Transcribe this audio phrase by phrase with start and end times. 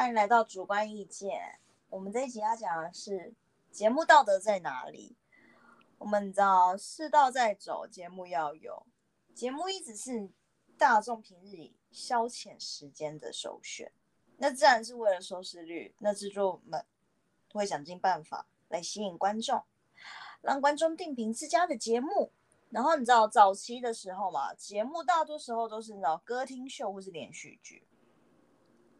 [0.00, 1.60] 欢迎来到主观意见。
[1.90, 3.34] 我们这一集要讲的是
[3.70, 5.14] 节目道德在哪里？
[5.98, 8.86] 我们知道世道在走，节目要有，
[9.34, 10.30] 节目一直是
[10.78, 13.92] 大众平日里消遣时间的首选。
[14.38, 16.82] 那自然是为了收视率，那制作们
[17.52, 19.62] 会想尽办法来吸引观众，
[20.40, 22.32] 让观众定评自家的节目。
[22.70, 27.86] 然后你知道早期的时候嘛，节目大多时候都是那种歌厅秀或是连续剧。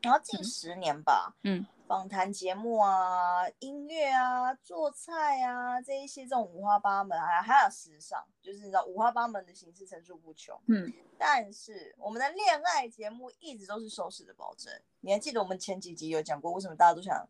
[0.03, 10.59] 然后近十年吧，嗯，访谈节目啊、音乐啊、做菜啊这一些这种五花八门，还还有时尚，就是你知道五花八门的形式层出不穷。
[10.69, 14.73] 嗯，但是我们的恋爱节目一直都是收视的保证。
[15.01, 17.29] 你还记得我们前几集有讲过，为什么大家都想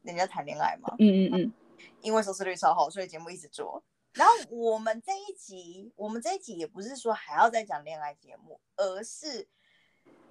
[0.00, 0.94] 人家谈恋爱吗？
[0.98, 1.52] 嗯嗯嗯，
[2.00, 3.84] 因为收视率超好，所以节目一直做。
[4.14, 9.46] 然后我们这一集，我们这一集也不是说还要再讲恋爱节目，而是，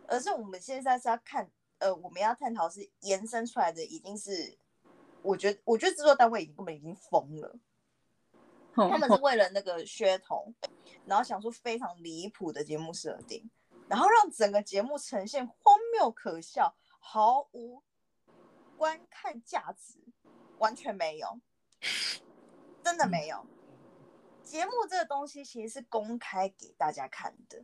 [0.07, 1.47] 而是我们现在是要看。
[1.79, 4.57] 呃，我们要探讨是延伸出来的，已经是，
[5.21, 7.55] 我觉得，我觉得制作单位已经根本已经疯了，
[8.73, 10.51] 他们是为了那个噱头，
[11.05, 13.49] 然后想出非常离谱的节目设定，
[13.87, 17.83] 然后让整个节目呈现荒谬可笑，毫无
[18.75, 19.99] 观看价值，
[20.57, 21.39] 完全没有，
[22.83, 23.45] 真的没有。
[24.43, 27.63] 节目这个东西其实是公开给大家看的，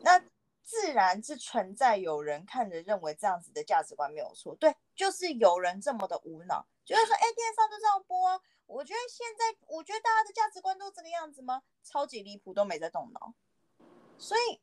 [0.00, 0.20] 那。
[0.62, 11.62] 自然是存在有人看着认为这样子的价值观没有错，对，就是有人这么的无脑，就是说，哎，电视上都这样播，我觉得现在，我觉得大家的价值观都这个样子吗？
[11.82, 13.34] 超级离谱，都没在动脑，
[14.16, 14.60] 所以，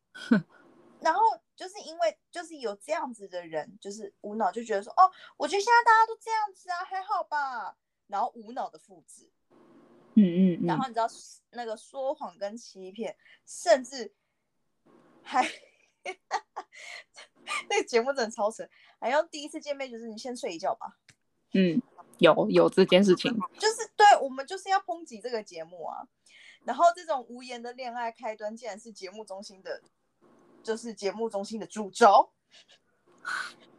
[1.01, 1.21] 然后
[1.55, 9.29] 就是因为就是有这样子的人，就是无脑就觉得说，哦，我觉得现在大家都这样子啊，还好吧，然后无脑的复制，
[10.15, 11.07] 嗯嗯，然后你知道
[11.51, 14.13] 那个说谎跟欺骗，甚至
[15.21, 15.45] 还。
[17.69, 20.97] 那个节目真的超神，还要第一次见面就是你先睡一觉吧。
[21.53, 21.81] 嗯，
[22.19, 26.07] 有有这件事情，就是对我们就是要抨击这个节目啊。
[26.63, 29.81] 然后这种无言的恋爱开端，竟然是节目中心的，
[30.61, 32.31] 就是节目中心的主轴。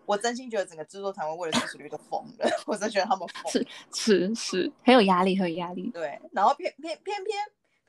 [0.07, 5.91] 我真心觉得整个制作团队为了收视率都疯了， 我真觉得他们疯，是是是很有压力，很有压力。
[5.91, 7.39] 对，然后偏偏偏偏。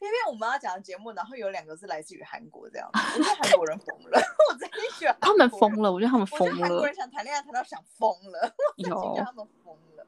[0.02, 4.20] 偏偏我们要讲的节目，然后有两个是来自于韩国，这样，我觉得韩国人疯了，
[4.50, 6.56] 我真的觉得他们疯了，我觉得他们疯了。
[6.56, 10.08] 韩国人想谈恋爱谈到想疯了，我真觉得他们疯了。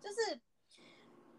[0.00, 0.40] 就是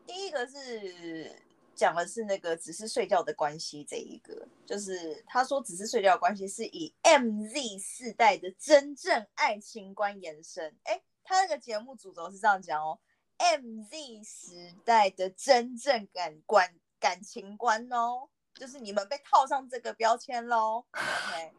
[0.05, 1.35] 第一个是
[1.73, 10.77] 讲的是那个只是睡觉的关系，这一个就是他说只是睡觉的关系是以 MZ 世代的真正爱情观延伸。
[10.83, 12.99] 哎，他那个节目主轴是这样讲哦
[13.39, 16.75] ，MZ 时代的真正感官。
[16.99, 20.85] 感情观哦，就是你们被套上这个标签喽。
[20.93, 21.53] OK，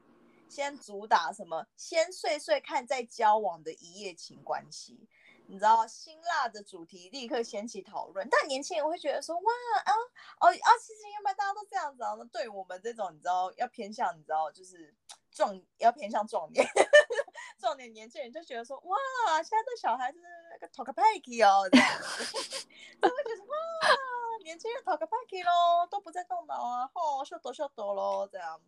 [0.49, 1.67] 先主打什么？
[1.77, 5.09] 先睡睡看再交往的一夜情关系，
[5.47, 8.27] 你知道辛辣的主题立刻掀起讨论。
[8.31, 9.53] 但年轻人会觉得说，哇
[9.85, 9.93] 啊
[10.41, 12.15] 哦啊，其实原本大家都这样子啊。
[12.33, 14.95] 对我们这种你知道要偏向你知道就是
[15.31, 16.67] 壮要偏向壮年
[17.59, 18.97] 壮年年轻人就觉得说，哇，
[19.43, 20.19] 现在的小孩子
[20.51, 22.25] 那个 talk packy 哦这样子，
[23.03, 24.16] 就会觉得哇。
[24.47, 28.63] 年轻人讨个 party 咯，都不再动脑啊，吼，秀抖秀抖咯，这样。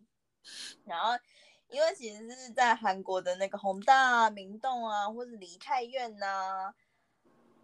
[0.84, 1.12] 然后，
[1.68, 6.74] 因为其实是在韩国的那个宏大、明洞啊，或是梨泰院呐，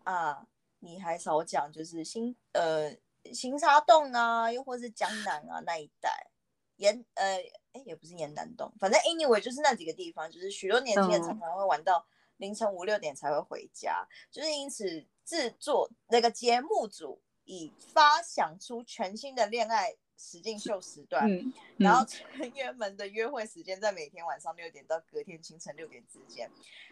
[0.05, 0.47] 啊，
[0.79, 2.97] 你还少讲，就是新呃
[3.33, 6.29] 新沙洞啊，又或是江南啊那一带，
[6.77, 7.39] 延呃
[7.73, 17.21] 哎也不是延南洞，反正 anyway 就是那几个地方，就是许多年轻人常常会玩到凌晨五六点才会回家，就是因此制作那个节目组。
[17.44, 21.28] 以发想出全新的恋爱实境秀时段，
[21.78, 26.50] 然后成员们的约会时间在每天晚上六点到隔天清晨六点之间，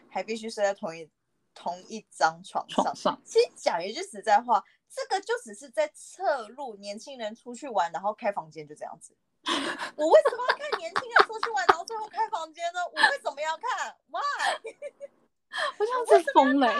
[0.09, 1.09] 还必须睡在同一
[1.53, 3.19] 同一张床上。
[3.23, 9.15] 其实讲一句实在话，这个就只是在侧录年轻人出去玩，然后开房间就这样子。
[9.95, 12.79] 我为什么要看年轻人出去玩，然后最后开房间呢？
[12.85, 14.21] 我 为什么要看？Why？
[15.77, 16.73] 我想是疯了。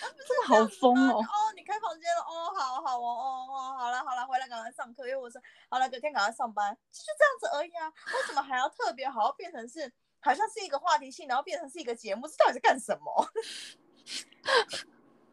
[0.00, 1.18] 真的好疯哦！
[1.18, 7.88] 哦，你开房间了哦，好好哦哦哦，好了好了，回来赶快上课，因为我说好了，隔天赶快上班，就这样子而已啊。
[7.88, 13.28] 为什么还要特别好，要变成是好像是一个话题性，然后变成是一个节目，这到底是干什么？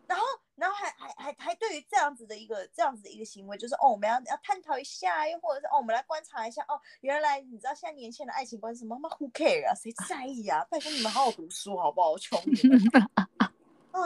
[0.07, 0.25] 然后
[0.55, 9.75] 然后还还还还对于这样子的一个这样子的一个行为，就是哦，我们要要探讨一下，又或者是哦，我们来观察一下哦，原来你知道现在年轻人的爱情观是什么吗？Who care 啊？
[9.75, 10.65] 谁在意啊？
[10.71, 12.11] 拜托你们好好读书好不好？
[12.11, 12.79] 我求你们。
[13.91, 13.99] 啊，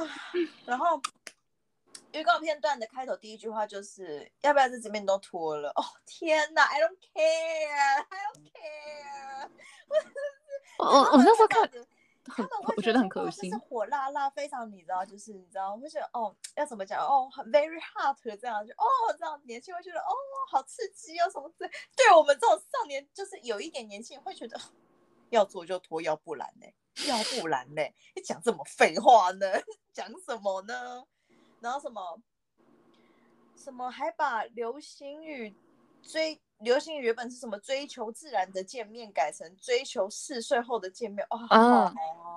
[0.65, 1.01] 然后
[2.11, 5.69] 预告片段的开头第一句话就是要不要在这边都脱了？
[5.75, 9.49] 哦天哪，I don't care，I don't care。
[10.79, 11.69] 我我那时候看，
[12.25, 13.63] 很我觉得很可惜就是。
[13.65, 18.85] 火辣辣，非常你知道，就是你知道，会觉得哦，要怎么讲哦很，very hot 这样就哦
[19.17, 20.13] 这样，年轻会觉得哦
[20.49, 21.71] 好刺激哦什么之类。
[21.95, 24.59] 对我们这种少年，就是有一点年轻人会觉得
[25.31, 26.67] 要做就脱，要不然呢？
[27.07, 27.81] 要不然呢？
[28.15, 29.47] 你讲这么废话呢？
[29.91, 31.03] 讲什么呢？
[31.59, 32.21] 然后什么
[33.55, 35.55] 什么还把流行语
[36.01, 41.37] 追流行语原本是什么追求自然的见面，改成追求四岁后的见面哦。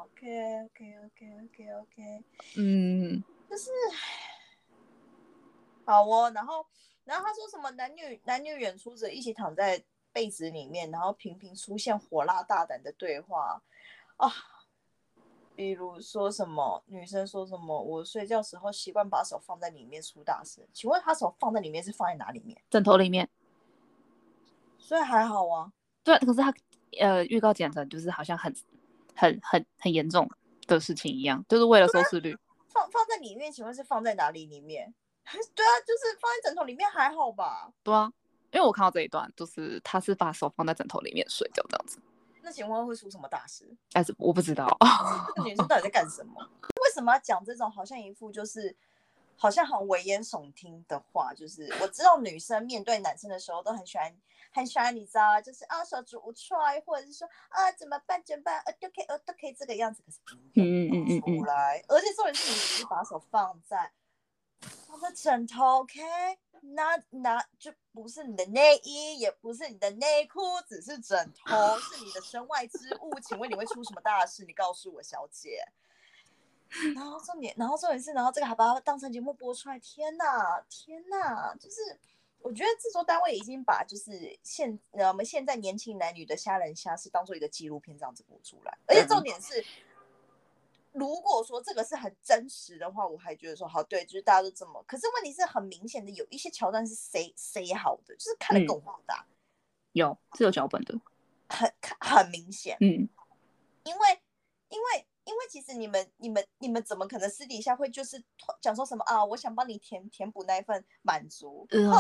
[0.05, 2.25] OK OK OK OK OK，
[2.57, 3.71] 嗯，就是
[5.85, 6.31] 好哦。
[6.35, 6.67] 然后
[7.05, 9.83] 然后他说什么男女男女演出者一起躺在
[10.15, 13.61] 被子里面，然后频频出现火辣大胆的对话
[14.17, 14.33] 啊。
[15.57, 20.67] 比如说什么女生说什么，我睡觉时候习惯把手放在里面出大事。
[20.73, 22.61] 请问她手放在里面是放在哪里面？
[22.71, 23.29] 枕头里面。
[24.79, 25.73] 所以还好啊。
[26.03, 26.53] 对，可是他
[27.01, 28.55] 呃预告剪成就是好像很
[29.15, 30.29] 很很很严重
[30.67, 32.37] 的事情一样，就是为了收视率。
[32.69, 34.93] 放放在里面，请问是放在哪里里面？
[35.25, 37.73] 对啊，就是放在枕头里面还好吧？
[37.85, 38.13] 对啊，
[38.55, 41.99] 因为我看到这一段，就是他是把手放在枕头里面睡觉这样子，
[42.41, 43.69] 那请问会出什么大事？
[43.93, 44.67] 但是我不知道。
[45.35, 46.41] 这个女生到底在干什么？
[46.85, 48.77] 为什么要讲这种好像一副就是
[49.37, 51.35] 好像很危言耸听的话？
[51.35, 54.17] 就是我知道女生面对男生的时候都很喜欢。
[54.53, 63.91] 很喜欢你知道，就是啊手足无措，或者是说啊怎么办怎么办，呃都可以呃都可以这个样子，可是不嗯嗯嗯嗯出来，而且重点是你只是把手放在
[64.87, 66.01] 放在枕头，OK，
[66.61, 73.19] 那那就不是你的内衣，也不是你的内裤，只是枕头，是你的身外之物。
[73.21, 74.45] 请问你会出什么大事？
[74.45, 75.65] 你告诉我，小姐。
[76.95, 81.99] 然后重点，然后重点是，然后这个还把它当成节目播出来，天哪，天哪，就是。
[82.41, 89.65] 我觉得制作单位已经把就是现呃我们现在年轻男女的虾仁虾是当做一个纪录片这样子播出来，而且重点是，
[90.95, 94.81] 如果说这个是很真实的话，我还觉得说好对，就是大家都这么。
[94.87, 99.27] 可是问题是很明显的，有一些桥段是塞塞好的，就是看得够大，
[99.91, 100.95] 有是有脚本的，
[101.49, 102.77] 很很明显。
[102.81, 103.09] 嗯，
[103.83, 104.23] 因为
[104.69, 108.23] 因为因为其实你们你们你们怎么可能私底下会就是
[108.61, 109.25] 讲说什么啊？
[109.25, 111.67] 我想帮你填填补那一份满足。
[111.73, 111.91] 嗯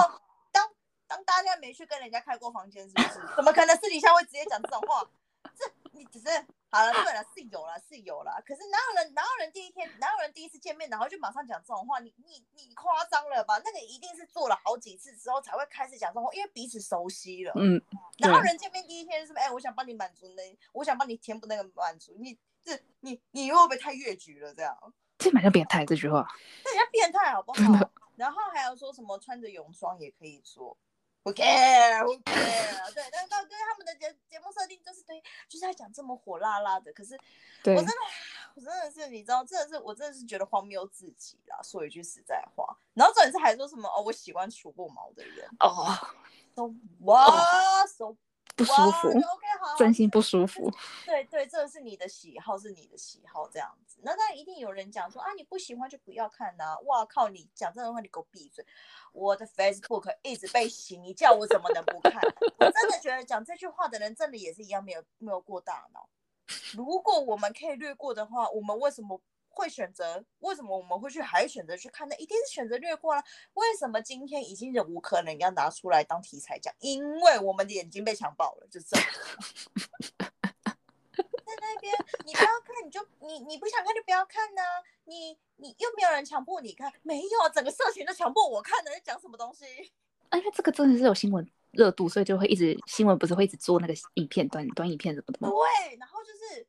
[0.52, 0.70] 当
[1.08, 3.20] 当大家没去跟人家开过房间，是不是？
[3.34, 5.10] 怎么可能私底下会直接讲这种话？
[5.56, 6.26] 这你只是
[6.74, 8.42] 好了，对了，是有了，是有了。
[8.44, 12.00] 可是哪有人哪有人第一天哪有人第一次见面，然后就马上讲这种话？
[12.00, 13.58] 你你你夸张了吧？
[13.64, 17.52] 那个一定是做了好几次之后才会开始讲这种话，因为彼此熟悉了。
[17.54, 17.80] 嗯，
[18.18, 19.44] 哪有人见面第一天是不是？
[19.44, 20.42] 哎，我想帮你满足那，
[20.72, 22.16] 我想帮你填补那个满足。
[22.18, 24.52] 你这你你会不会太越矩了？
[24.52, 24.76] 这样
[25.16, 26.26] 这蛮像变态这句话，
[26.64, 27.90] 那人家变态好不好？
[28.16, 30.76] 然后还有说什么穿着泳装也可以做
[31.24, 32.94] ，Who care？Who care？
[32.94, 36.92] 对，但是到对他们的节节目设定就是对，就是要讲这么火辣辣的。
[36.92, 37.18] 可是
[37.62, 37.96] 对我真的，
[38.54, 41.58] 我真的是你知道，真的是我真的是觉得荒谬至极啦。
[41.62, 45.86] 说一句实在话，然后重点是还说什么哦，我喜欢除过毛的人哦
[46.54, 48.14] ，，so 哇，so
[48.56, 50.70] 不舒服 OK 好，真心不舒服。
[51.06, 53.98] 对对，这是你的喜好，是你的喜好这样子。
[54.02, 58.64] 那当然一定有人讲说啊，你不喜欢就不要看呐、哇靠，你讲这种话，你给我闭嘴！
[59.12, 62.14] 我的 Facebook 一直被洗，你叫我怎么能不看？
[62.58, 66.08] 我真的觉得讲这句话的人，真的也是一样没有没有过大脑。
[66.74, 69.20] 如果我们可以略过的话，我们为什么
[69.54, 70.24] 会选择？
[70.40, 72.16] 为什么我们会去还选择去看呢？
[72.16, 73.22] 一定是选择略过了。
[73.54, 76.74] 为什么今天已经忍无可忍要拿出来当题材讲？
[76.80, 79.06] 因为我们的眼睛被强暴了，就这样。
[81.46, 81.94] 在那边，
[82.26, 84.62] 你不要看，你就你你不想看就不要看呐、
[85.04, 89.64] 你你又没有人强迫你看，没有，整个社群都强迫我看的，在讲什么东西？
[90.30, 95.48] 啊，因为这个真的是有新闻热度，所以就会一直新闻不是会一直做那个影片短短影片什么的吗？
[95.48, 96.66] 对，然后就是，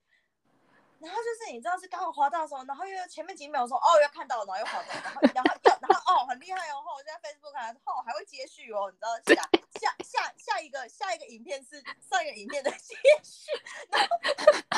[1.05, 13.51] 然后就是你知道是刚好滑到的时候，然后又前面几秒说哦又看到了，然后又滑到，然后然后又然后哦很厉害哦，我现在 Facebook 看哦还会接续哦，你知道下下下下一个下一个影片是上一个影片的接续，
[13.91, 14.01] 然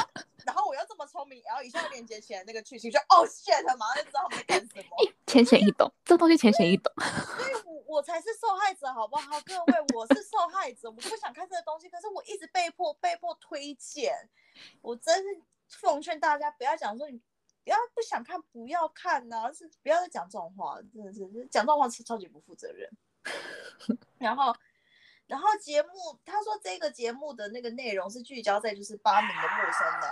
[0.03, 0.10] 后
[0.46, 4.98] 然后我又这么聪明，然后一下连接起来那个剧情就哦 shit，马上就知道他们在干什么。
[5.25, 6.91] 浅显易懂，这东西浅显易懂。
[6.98, 9.39] 所以我我才是受害者，好不好？
[9.41, 14.29] 各位，我是受害者，我不想看这个东西，可是我一直被迫被迫推荐，
[14.81, 17.17] 我真是奉劝大家不要讲说你
[17.63, 21.19] 不要不想看不要看呐、是不要再讲这种话，真的是
[21.51, 22.89] 讲这种话是超级不负责任。
[24.17, 24.55] 然后。
[25.27, 30.09] 然后节目，他说这个节目的那个内容是聚焦在就是八名的陌生人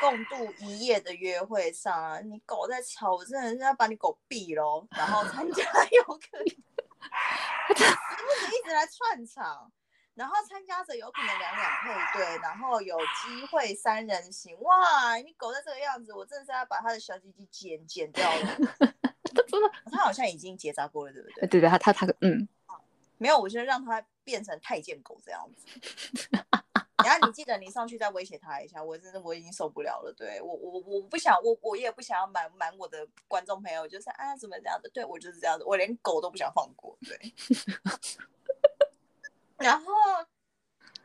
[0.00, 4.88] 共度一夜的约会上啊，你狗在吵，我真的是要把你狗毙喽！
[4.92, 9.70] 然后参加有可能，节目组一直来串场，
[10.14, 14.56] 然后参加者有可能两两配对，然后有机会三人行。
[14.60, 18.56] 哇，你狗在这个样子，我真的是要把他的小鸡鸡剪剪掉了。
[19.48, 21.46] 真的，他好像已经结扎过了，对不对？
[21.48, 22.48] 对对，他他他嗯，
[23.18, 25.66] 没有，我觉得让他变成太监狗这样子。
[27.04, 30.14] 然后你记得你上去再威胁他一下，我真的我已经受不了了。
[30.16, 34.88] 对我我我不想我我也不想要瞒瞒我的观众朋友，就是啊怎么这样的？
[34.90, 36.96] 对我就是这样子，我连狗都不想放过。
[37.04, 37.18] 对。
[39.58, 39.92] 然后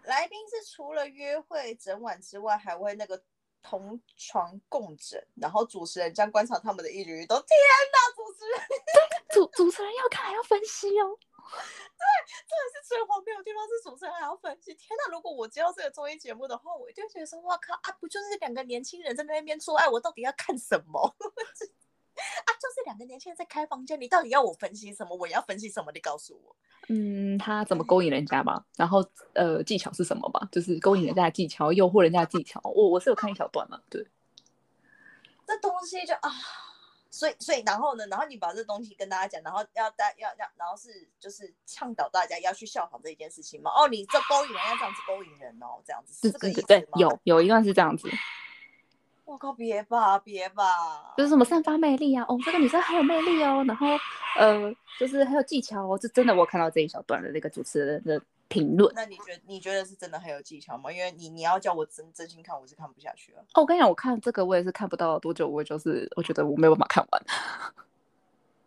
[0.03, 3.21] 来宾是除了约会整晚之外，还会那个
[3.61, 7.37] 同床共枕，然后主持人将观察他们的一举一动。
[7.37, 7.47] 天
[7.91, 8.61] 哪，主持人，
[9.29, 11.17] 主主持人要看还要分析哦。
[11.51, 12.05] 对，
[12.47, 14.73] 这的是最荒谬的地方，是主持人还要分析。
[14.75, 21.15] 天哪，如果我接到这个综艺节目的话，我一定觉得说，哇靠啊，不就是两个年轻人在那边做爱，我到底要看什么？
[22.45, 25.15] 啊，就是两个年轻人在开房间，你到底要我分析什么？
[25.15, 25.91] 我要分析什么？
[25.93, 26.55] 你告诉我。
[26.87, 28.65] 嗯，他怎么 勾引人家吧？
[28.75, 30.47] 然后呃，技巧是什么吧？
[30.51, 32.59] 就是勾引人家的技巧，诱惑人家的技巧。
[32.63, 34.05] 我我是有看一小段嘛，对。
[35.45, 36.29] 这东西就啊，
[37.09, 43.71] 所以所以然后呢，然后你把这东西跟大家讲，然后要大要要，然后是就是倡导大家要去效仿这一件事情嘛。
[43.71, 46.67] 哦，你这勾引人要这样子勾引人哦，这样子是这个意思吗？
[46.67, 48.07] 对，有有一段是这样子。
[49.29, 53.85] 我靠，别吧，别吧，就是什么散发魅力啊，哦，这个女生很有魅力哦，然后
[54.35, 58.91] 呃，就是很有技巧哦，这真的我看到这一小段的那个主持人的评论。
[58.95, 60.91] 那你觉得你觉得是真的很有技巧吗？
[60.91, 63.39] 因为你你要叫我真真心看，我是看不下去了。
[63.53, 67.23] 哦，我跟你讲，我看这个我也是看不到多久，我就是我觉得我没有办法看完。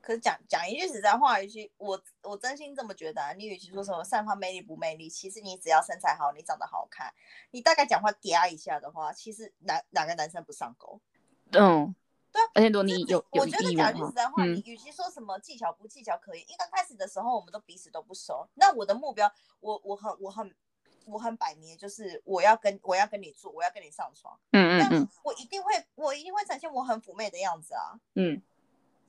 [0.02, 3.22] 可是讲讲一句实在话，一句我我真心这么觉得。
[3.38, 7.14] 你与其说什么散发魅力不魅力，其实你只要身材好，你长得好看，
[7.52, 11.00] 你大概讲话嗲一下的话，其实哪哪个男生不上钩？
[11.52, 11.94] 嗯，
[12.32, 12.50] 对啊。
[12.54, 18.48] 而且如果你有我觉得讲句实在话，你与其说什么技巧不技巧可以，因为刚开始的时候我们都彼此都不熟。
[18.54, 20.52] 那我的目标，我我很我很
[21.06, 24.36] 我很摆明，就是我要跟我要跟你做，我要跟你上床。
[24.50, 25.08] 嗯嗯嗯。
[25.22, 28.00] 我一定会我一定会展现我很妩媚的样子啊。
[28.14, 28.42] 嗯。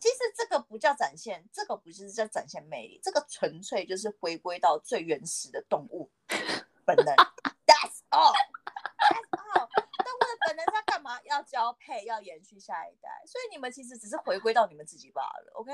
[0.04, 6.12] 其实这个不叫展现，这个不是叫展现魅力，这个纯粹就是回归到最原始的动物
[6.84, 7.06] 本能。
[7.06, 8.34] That's all.
[9.00, 9.66] That's all.
[10.04, 11.22] 动物的本能在干嘛？
[11.24, 13.24] 要交配，要延续下一代。
[13.26, 15.54] 所以你们其实只是回归到你们自己罢了。
[15.54, 15.72] OK？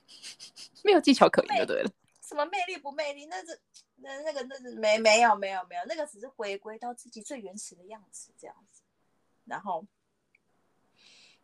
[0.82, 1.90] 没有技巧可言就对了。
[2.22, 3.26] 什么魅力不魅力？
[3.26, 3.60] 那是
[3.96, 8.80] 那那个那是没没有没有没有，那个只是回归到自己最原始的样子这样子，
[9.44, 9.86] 然后。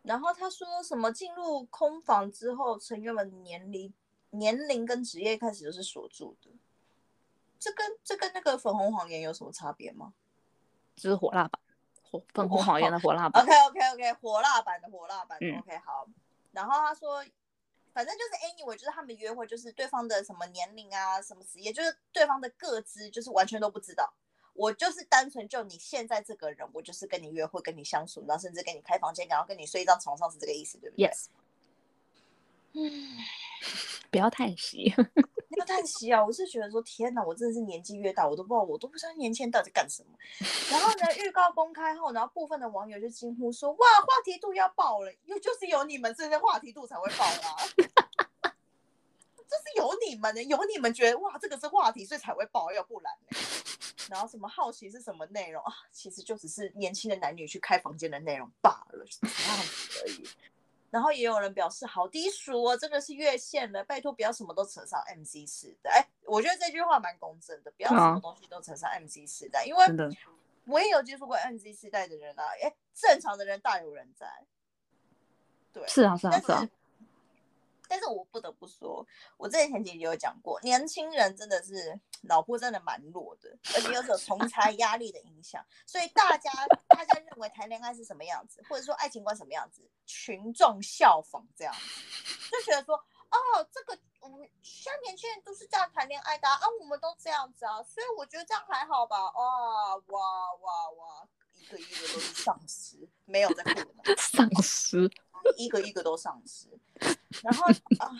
[0.03, 3.93] 然后他说什么进入空房之后，成员们年龄、
[4.31, 6.49] 年龄跟职业开始就是锁住的。
[7.59, 10.13] 这跟这跟那个粉红谎言有什么差别吗？
[10.95, 11.61] 就是火辣版，
[12.01, 13.43] 火粉红谎言的火辣版。
[13.43, 15.37] OK OK OK，火辣版的火辣版。
[15.37, 16.07] OK 好。
[16.51, 17.23] 然后他说，
[17.93, 24.13] 反正就是 anyway，就是他们约会，就是对方的什么年龄啊，什么职业，就是对方的各资，就是完全都不知道。
[24.59, 31.27] 我就是单纯就你现在这个人，我就是跟你约会，跟你相处，然后甚至跟你开房间，然后跟你睡一张床上，是这个意思，对不对？Yes。
[32.73, 33.17] 嗯，
[34.11, 34.93] 不要叹息，
[35.49, 36.23] 不要叹息啊！
[36.23, 40.09] 我是觉得说，天哪，我真的是年纪越大，我都不知道，我都不知道年轻人到底干什么。
[40.69, 45.11] 然后呢，预告公开后，然后部分的网友就惊呼说：“哇，话题度要爆了！
[45.23, 47.55] 又就是有你们这些话题度才会爆啊。
[49.49, 53.37] ”这是有你们的，有你们觉得哇，这个是话题，所以才会爆，要不然呢？
[54.09, 55.71] 然后什么好奇是什么内容啊？
[55.91, 60.27] 其实就只是年轻的男女去开房间的内容罢了，这样子而已。
[60.89, 65.91] 然后也有人表示好低俗哦，真的是越线了，拜托不要什么都扯上 M C 时代。
[65.91, 69.85] 哎，我觉得这句话蛮公正的，不要什么东西都扯上 M C 时代，因为
[70.65, 72.43] 我也有接触过 M C 时代的人啊。
[72.63, 74.27] 哎，正常的人大有人在。
[75.71, 76.67] 对，是啊，是啊，是啊。
[77.89, 79.03] 但是我不得不说，
[79.35, 86.51] 我之前前几集有讲过，年轻人真的是脑波真的蛮弱的，而且有同才压力的影响，所以大家
[86.87, 105.11] 大家认为谈恋爱是什么样子，或者说爱情观什么样子，群众效仿这样子，就觉得说，哦，这个我们现在年轻人都是这样谈恋爱的啊，我们都这样子啊，所以我觉得这样还好吧，哇哇哇哇，一个一个都是丧尸，没有在哭的，丧尸。
[105.55, 106.67] 一个一个都丧尸，
[107.43, 107.65] 然后
[107.99, 108.11] 啊，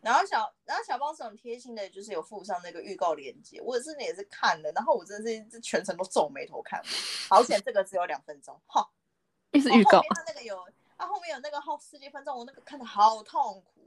[0.00, 6.82] 然后小然后小包是很贴心的，就是有附上那个预告链接，我真的也是看了，然后我真的是全程都皱眉头看，
[7.28, 8.90] 好险这个只有两分钟，哈，
[9.52, 10.58] 那是预告，他那个有，
[10.96, 13.84] 啊后面有那个后十几分钟，我那个看的好痛苦。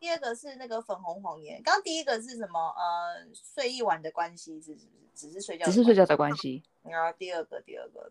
[0.00, 2.74] 第二个是那个粉红谎言，刚刚第一个是什么？
[2.78, 6.62] 呃，睡一晚的关系，只是只是睡觉，只是睡觉的关系。
[6.84, 8.10] 然后第二个，第二个。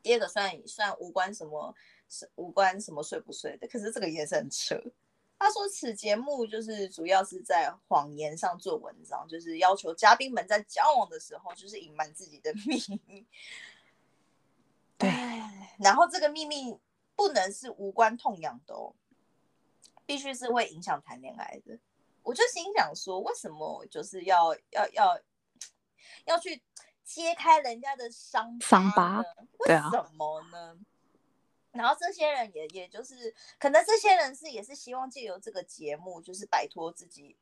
[0.00, 1.97] 第二个算算无关什么，是
[2.36, 4.80] 无关什么睡不睡的，可是这个也是很扯。
[5.38, 13.24] 他说此节目就是主要是在谎言上做文章，就是要求嘉宾们在交往的时候就是隐瞒自己的 秘密。
[14.96, 15.08] 对，
[15.78, 16.76] 然后这个秘密
[17.14, 18.92] 不能是无关痛痒的哦，
[20.04, 21.78] 必须是会影响谈恋爱的。
[22.24, 25.20] 我就心想说，为什么就是要要要
[26.24, 26.60] 要去
[27.04, 29.22] 揭开人家的伤伤疤？
[29.60, 30.76] 为什么呢？
[31.70, 37.36] 然后这些人也也就是可能这些人是也是希望借由这个节目，就是摆脱自己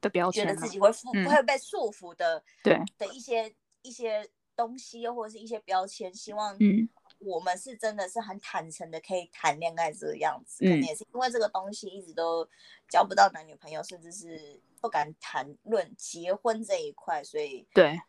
[0.00, 6.56] 的标签，觉得自己会束会被束缚的对的一些一些东西或者是一些标签，希望
[7.18, 10.64] 我们是真的是很坦诚的可以谈恋爱这个样子。
[10.64, 12.48] 可能也是因为这个东西一直都
[12.88, 18.00] 交不到男女朋友，甚至是不敢谈论结婚这一块，所以对，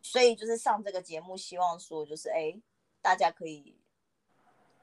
[0.00, 2.58] 所以就是上这个节目，希望说就是哎，
[3.02, 3.76] 大家可以。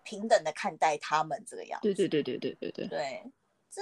[0.07, 1.93] 平等的看待他们这个样子。
[1.93, 2.87] 对对对对对对对。
[2.87, 3.31] 对，
[3.69, 3.81] 这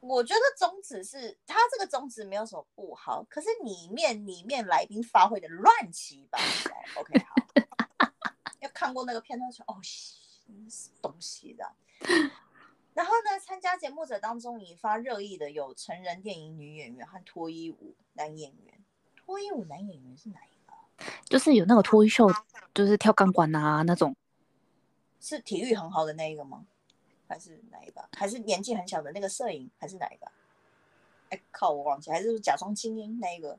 [0.00, 7.00] 我觉得宗旨是他这个宗旨没有什么不好，可是里面里面来宾发挥的乱七八糟。
[7.00, 7.34] OK，好，
[8.60, 11.64] 要看过那个片段说哦，什么东西的。
[12.92, 18.84] 然后呢，参加节目者当中引发热议的有成人电影女演员和脱衣舞男演员。
[19.16, 20.74] 脱衣舞男演员是哪一个？
[21.24, 22.30] 就是有那个脱衣秀，
[22.74, 24.14] 就是跳钢管啊那种。
[25.22, 26.64] 是体育很好的那一个吗？
[27.28, 28.04] 还是哪一个？
[28.14, 29.70] 还是年纪很小的那个摄影？
[29.78, 30.26] 还是哪一个？
[31.30, 33.58] 哎靠，我忘记，还是假装精英那一个？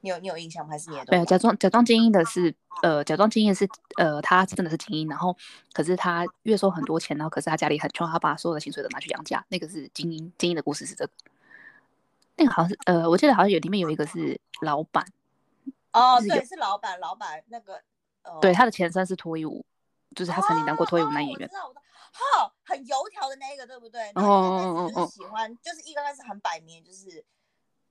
[0.00, 0.72] 你有你有印象吗？
[0.72, 1.24] 还是你也对？
[1.24, 5.34] 假装假装精英的是呃，假装精英是呃，他真的是精英，然后
[5.72, 9.42] 可是他月收很多钱，然后可是他家里很穷，他把所有的薪水都拿去养家。
[9.48, 11.12] 那个是精英，精英的故事是这个。
[12.36, 15.06] 那个好像是呃，我记得好像有里面有一个是老板
[15.92, 17.80] 哦，对，是老板，老板那个
[18.40, 19.64] 对他的前身是脱衣舞。
[20.14, 24.10] 就是他曾经当过脱衣舞男演员，知道，我知道，好，很油条的那个，对不对？
[24.10, 27.24] 哦哦哦哦，喜欢，就是一刚开始很摆明，就是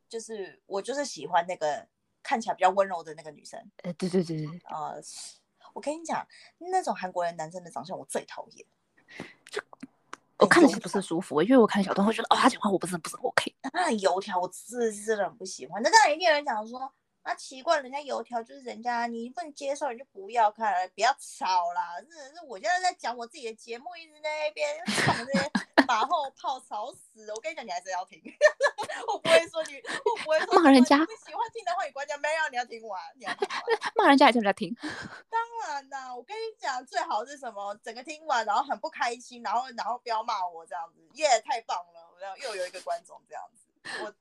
[0.08, 1.88] 就是我就是喜欢那个
[2.22, 3.60] 看起来比较温柔的那个女生。
[3.84, 4.94] 呃，对对对对，啊，
[5.74, 6.26] 我跟你讲，
[6.58, 8.66] 那种韩国人男生的长相我最讨厌，
[9.50, 9.62] 就
[10.38, 15.82] 我看起来不是舒服，因为我看小段会觉得，哦，他讲话我不是不是 OK，那很油条，我真真的很不喜欢。
[15.82, 16.94] 那当然，一定有人讲说。
[17.24, 22.02] 那奇怪，人家油条就是人家，你不能接受，你就不要看了，不要吵啦！
[22.02, 25.52] 真的是，我现在在讲我自己的节目，一直在那边讲这些
[25.88, 27.32] 马后炮，吵死！
[27.32, 28.20] 我跟你讲，你还是要听，
[29.08, 30.98] 我不会说你，我不会说骂人家。
[30.98, 33.62] 你喜欢听的话，你关掉，没有，你要听完，你要听完。
[33.96, 34.76] 骂人家还是人家听？
[35.30, 37.76] 当然啦，我跟你讲，最好是什么？
[37.84, 42.10] 整个听完，然后很不开心，然后然后不要骂我这样子，耶，太棒了！
[42.16, 43.68] 我要又有一个观众这样子，
[44.04, 44.14] 我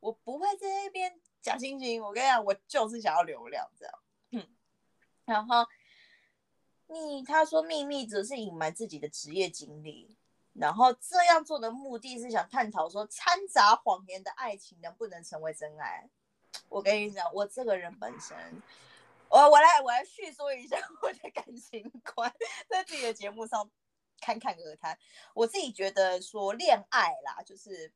[0.00, 1.20] 我不会在那边。
[1.42, 3.94] 假惺惺，我跟你讲，我就是想要流量这样。
[4.32, 4.46] 嗯，
[5.24, 5.66] 然后
[6.86, 10.18] 你他说秘密只是隐瞒自己的职业经历，
[10.52, 16.10] 然后这样做的目的是想探讨说掺杂谎言的爱情能不能成为真爱。
[16.68, 18.36] 我跟你讲，我这个人本身，
[19.30, 22.30] 我我来我来叙说一下我的感情观，
[22.68, 23.70] 在自己的节目上
[24.20, 24.98] 侃侃而谈。
[25.32, 27.90] 我自己觉得说恋爱啦，就是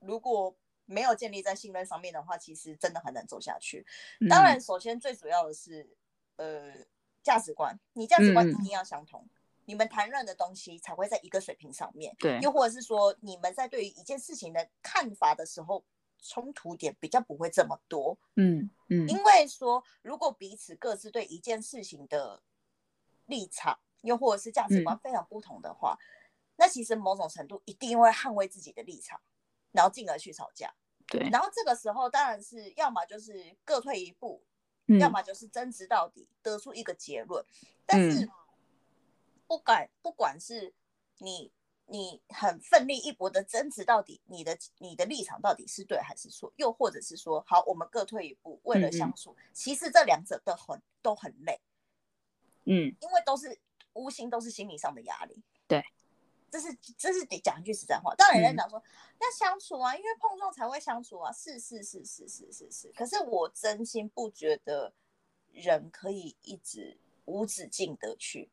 [0.00, 0.56] 如果。
[0.90, 3.86] 没有建立在信任上面的话，其实真的很难走下去。
[4.28, 5.88] 当然，首先最主要的是，
[6.34, 6.74] 呃，
[7.22, 9.24] 价值观，你价值观一定要相同，
[9.66, 12.14] 你们谈论的东西才会在一个水平上面。
[12.18, 15.84] 对，又或者是说，你们在对于一件事情的看法的时候，
[16.20, 18.18] 冲突点比较不会这么多。
[18.34, 22.42] 嗯嗯，因为说，如果彼此各自对一件事情的
[23.26, 25.96] 立场，又或者是价值观非常不同的话，
[26.56, 29.20] 那其实某种程度一定会捍卫自己的立场。
[29.72, 30.72] 然后进而去吵架，
[31.06, 31.28] 对。
[31.30, 34.42] 然后这个时候当然是要么就是各退一步，
[34.98, 37.44] 要么就是争执到底，得出一个结论。
[37.86, 38.28] 但是
[39.46, 40.72] 不管不管是
[41.18, 41.50] 你
[41.86, 46.52] 你很奋力一搏的争执到底，你的你的立场到底是对还是错？
[46.56, 51.60] 又或者是说，好，我们各退一步，为了相处，其实这两者都很都很累，
[52.64, 53.58] 嗯，因为都是
[53.92, 55.84] 无形都是心理上的压力，对。
[56.50, 58.82] 这是这是得讲一句实在话，当然人家讲说
[59.20, 62.92] 要相处啊，因为碰撞才会相处啊，是是是是是是是。
[62.92, 64.92] 可是我真心不觉得
[65.52, 68.50] 人可以一直无止境的去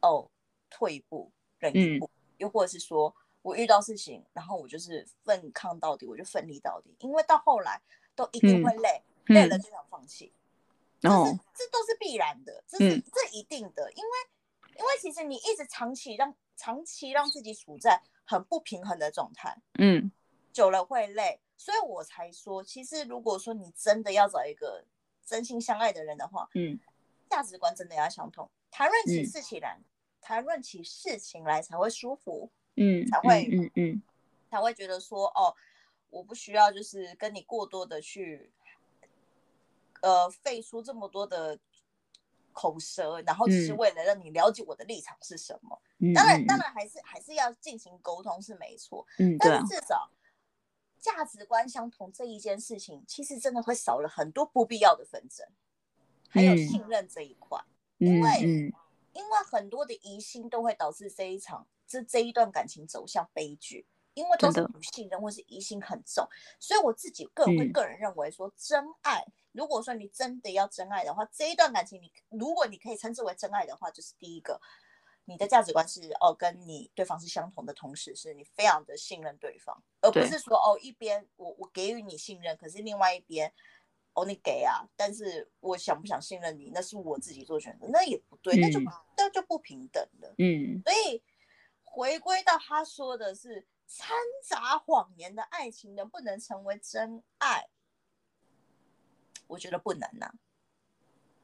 [0.00, 0.28] 哦
[0.68, 7.80] 退一步忍一步，又或者是说我遇到事情，然后我就是奋抗到底，我就奋力到底，因为到后来
[8.16, 10.32] 都一定会累，累了就想放弃，
[11.00, 14.10] 这是这都是必然的，这是这一定的，因为
[14.76, 16.34] 因为其实你一直长期让。
[16.58, 20.10] 长期让自己处在很不平衡的状态，嗯，
[20.52, 24.84] 久了会累，所以我才说，其实如果说你真的要找一个
[25.24, 26.78] 真心相爱的人的话，嗯，
[27.30, 29.78] 价值观真的要相同，谈论起事情来，
[30.20, 34.02] 谈论起事情来才会舒服，嗯，才会嗯嗯。
[34.50, 35.54] 才会觉得说，哦，
[36.08, 38.50] 我不需要就是跟你过多的去，
[40.00, 41.58] 呃，费出这么多的
[42.52, 43.76] 口舌，然后只是嗯。
[43.76, 45.78] 为了让你了解我的立场是什么。
[45.98, 50.10] 嗯，当然，嗯当然还是还是要进行沟通是没错，嗯，但是，至少
[50.98, 55.46] 价值观相同这一件事情，其实真的会少了很多不必要的纷争，
[56.28, 56.58] 还有嗯。
[56.66, 57.62] 信任这一块。
[57.98, 58.72] 因为嗯。
[59.14, 63.84] 因为很多的疑心都会导致这一场这这一段感情走向悲剧，
[64.14, 66.24] 因为都是不信任或是疑心很重，
[66.60, 74.60] 所以我自己个人个人认为说，真爱，如果说你真的要真爱的话，这一段感情你如果你可以称之为真爱的话，就是第一个，
[75.28, 83.52] 你的价值观是哦跟你对方是相同的同时，是你非常的信任对方，而不是说哦一边我我给予你信任，可是另外一边。
[84.14, 88.86] 哦，你给啊，但是我想不想信任你，那是我自己做选择，那也不对，那就嗯
[89.16, 90.34] 那就不平等了。
[90.38, 91.22] 嗯所以
[91.84, 97.68] 回归到他说的是掺杂谎言的爱情能不能成为真爱？
[99.46, 100.34] 我觉得不能呐、啊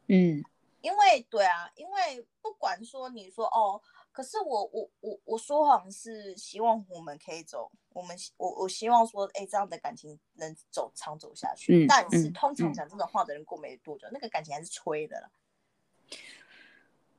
[0.08, 0.42] 嗯
[0.84, 3.80] 因为对啊，因为不管说你说哦，
[4.12, 11.86] 可是我我我我说谎是希望我们可以走，我们我我希望说，哎，这样的感情能走长走下去。
[11.86, 15.30] 嗯但是嗯通常嗯讲这种话的人过没多久，那个感情还是吹的了。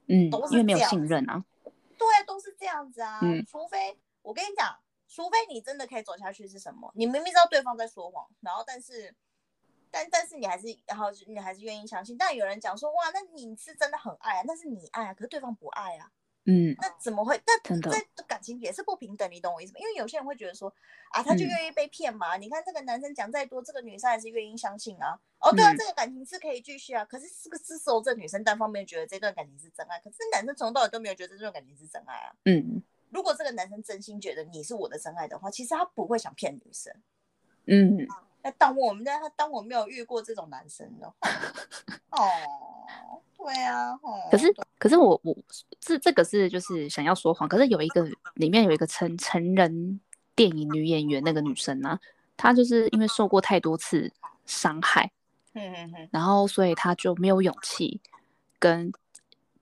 [0.07, 1.43] 嗯都，是因为没有信任啊，
[1.97, 3.19] 对啊，都是这样子啊。
[3.23, 6.91] 嗯除非我跟你讲，除非你真的可以走下去是什么？
[6.93, 9.15] 你明明知道对方在说谎，然后但是，
[9.95, 12.17] 但但是你还是，然后你还是愿意相信。
[12.17, 16.11] 但有人讲说，哇，那你是真的很爱啊，那是你爱啊，可是对方不爱啊，
[16.43, 17.41] 嗯那怎么会？
[17.47, 17.57] 那
[18.13, 19.79] 这感情也是不平等，你懂我意思吗？
[19.79, 20.67] 因为有些人会觉得说，
[21.11, 22.35] 啊，他就嗯愿意被骗嘛。
[22.35, 25.17] 你看这个男生讲再多，这个女生还是愿意相信啊。
[25.39, 27.05] 哦，对啊，嗯这个感情是可以继续啊。
[27.05, 32.35] 可是这个是时候这女生单方面觉得这段感情是真爱，可是男生从头到尾都没有觉得这段感情是真爱啊。
[32.43, 36.93] 嗯如果这个男生真心觉得你是我的真爱的话，其实他不会想骗女生。
[37.67, 38.05] 嗯，
[38.45, 41.29] 那当我们在他当我没有遇过这种男生的话，
[42.13, 45.35] 哦，对啊，哦，可是可是我我
[45.79, 49.99] 这这个是就是想要说谎，可是有一个里面有一个成成人
[50.35, 51.99] 电影女演员那个女生呢、
[52.37, 54.13] 她就是因为受过太多次
[54.45, 55.11] 伤害，
[55.53, 57.99] 嗯嗯嗯，然后所以她就没有勇气
[58.59, 58.93] 跟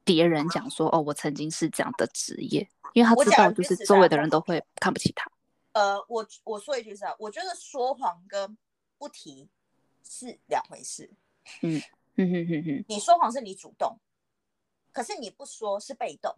[0.03, 5.31] 别人讲说哦，我曾经是这样的职业，因为她知道就是周围的人都会看不起她。
[5.71, 8.57] 呃，我我说一句实话，我觉得说谎跟
[9.03, 9.49] 不提
[10.01, 11.11] 是两回事。
[11.61, 11.81] 嗯
[12.15, 13.99] 哼哼哼你说谎是你主动，
[14.93, 16.33] 可是你不说是被动，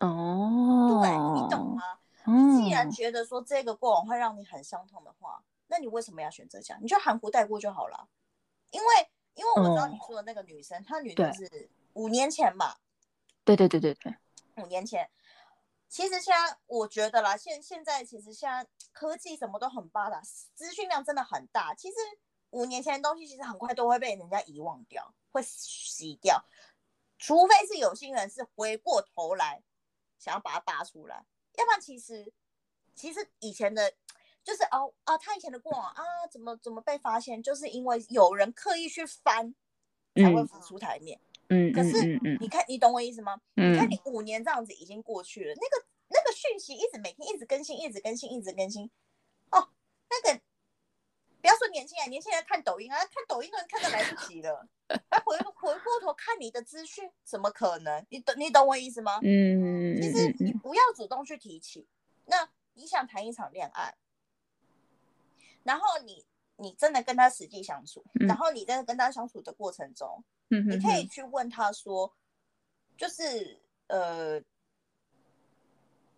[0.00, 2.00] 哦，对你懂吗？
[2.24, 6.82] 你，既然觉得说这个过往会让你很伤痛的话，那你为什么要选择讲？
[6.82, 8.08] 你就含糊带过就好了。
[8.72, 8.86] 因为
[9.34, 12.80] 因为我知道哦你说的那个女生，她女对生是五年前吧，
[13.44, 14.12] 对对对对对，
[14.56, 15.08] 五年前。
[15.96, 20.20] 其实现在我觉得啦，现现在其实现在科技什么都很发达，
[20.54, 21.74] 资讯量真的很大。
[21.74, 21.96] 其实
[22.50, 26.44] 五年前的东西，其实很快都会被人家遗忘掉，会洗掉，
[27.16, 29.62] 除非是有心人是回过头来
[30.18, 32.30] 想要把它扒出来，要不然其实
[32.94, 33.94] 其实以前的，
[34.44, 39.54] 就是哦啊，他以前的过往啊，怎么怎么被发现，就是因为有人刻意去翻，
[40.14, 41.18] 才会嗯浮出台面。
[41.22, 41.35] 嗯
[41.72, 43.40] 可是你看，你懂我意思吗？
[43.54, 48.90] 你看嗯你五年这样子已经过去了，那个那个讯息一直每天一直更新，一直更新，一直更新。
[49.50, 49.68] 哦，
[50.10, 50.40] 那个
[51.40, 54.68] 不要说年轻人，年轻人看抖音啊，看抖音都看都来不及了。
[55.10, 58.04] 他 回回过头看你的资讯，怎么可能？
[58.10, 59.18] 你懂你懂我意思吗？
[59.22, 61.86] 嗯其实你不要主动去提起。
[62.26, 63.94] 那你想谈一场恋爱，
[65.62, 66.24] 然后你
[66.56, 72.14] 你真的跟他实际相处，嗯然后你在跟他相处的过程中，嗯，你可以去问他说，
[72.96, 74.40] 就是呃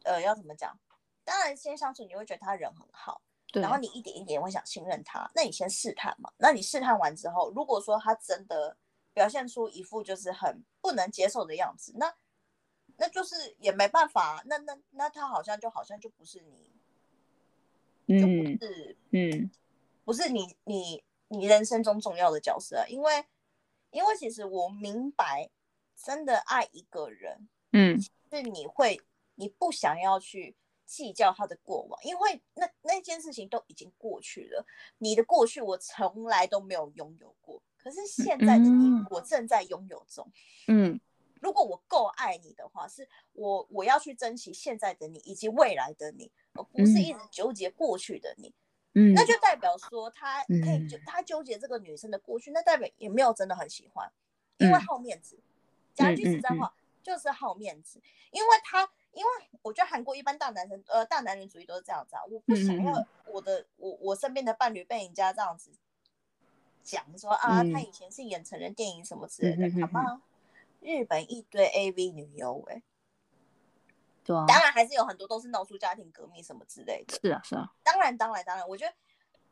[0.04, 0.78] 呃要怎么讲？
[1.24, 3.20] 当然先相处你会觉得他人很好，
[3.52, 6.32] 对，然后你一点一点会想信任他，那你先试探嘛。
[6.38, 8.76] 那你试探完之后，如果说他真的
[9.12, 12.14] 表现出一副就是很不能接受的样子，那
[12.96, 19.50] 那就是也没办法，那那那他好像就好像就不是你，就嗯不是嗯
[20.04, 23.26] 不是你你你人生中重要的角色啊，因为
[23.90, 25.50] 因为其实我明白，
[25.96, 29.00] 真的爱一个人嗯是你会
[29.34, 34.66] 你不想要去计较他的过往，因为那那件事情都已经过去了，
[34.98, 40.30] 你的过去我从来都没有拥有过，可是现在的你嗯我正在拥有中。
[40.66, 41.00] 嗯
[41.40, 48.48] 如果我够爱你的话，是我我要去珍惜现在的你以及未来的你，而不是一直纠结过去的你。
[48.48, 48.52] 嗯，
[48.92, 51.02] 那就代表说他可以纠嗯。
[51.06, 54.10] 他纠结这个女生的过去，那代表也没有真的很喜欢，
[54.58, 54.80] 因为嗯。
[54.80, 55.38] 好面子。
[55.94, 56.60] 讲句实在嗯嗯。
[56.60, 59.30] 话，就是好面子，因为他因为
[59.62, 65.70] 我觉得韩国一般大男生呃大男人主义都是这样子啊，我不想嗯嗯要我的我我身边的伴侣被人家这样子
[66.82, 67.72] 讲说啊，嗯。
[67.72, 70.22] 他以前是演成人电影什么之类的，好吗？
[70.80, 72.80] 日本一堆 AV 女优哎、
[74.28, 77.18] 对啊，当然还是有很多都是闹出家庭革命什么之类的。
[77.22, 78.94] 是啊是啊，当然，当然，当然，我觉得，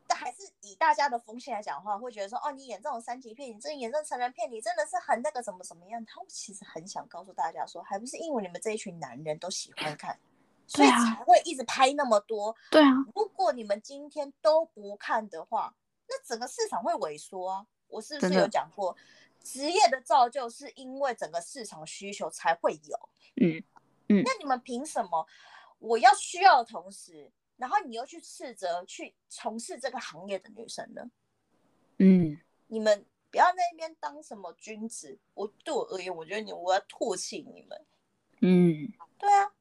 [0.05, 6.05] 但还是以大家的风气来讲的话，会觉得说，哦，你演这种三级片，你这演这种成人片，你真的是很那个什么什么样。
[6.05, 10.19] 他们其实很想告诉大家说，还不是因为你们这一群男人都喜欢看，
[10.67, 12.55] 所以才会一直拍那么多。
[12.69, 15.73] 对啊，如果你们今天都不看的话，
[16.07, 17.65] 那整个市场会萎缩啊。
[17.87, 18.95] 我是不是有讲过，
[19.41, 23.09] 职业的造就是因为整个市场需求才会有。
[23.41, 23.63] 嗯
[24.07, 25.27] 那你们凭什么？
[25.79, 31.09] 我要需要的同时，然后你又去斥责去从事这个行业的女生呢？
[31.97, 35.19] 嗯，你们不要在那边当什么君子。
[35.33, 37.85] 我对我而言，我觉得你我要唾弃你们。
[38.41, 39.51] 嗯，对啊，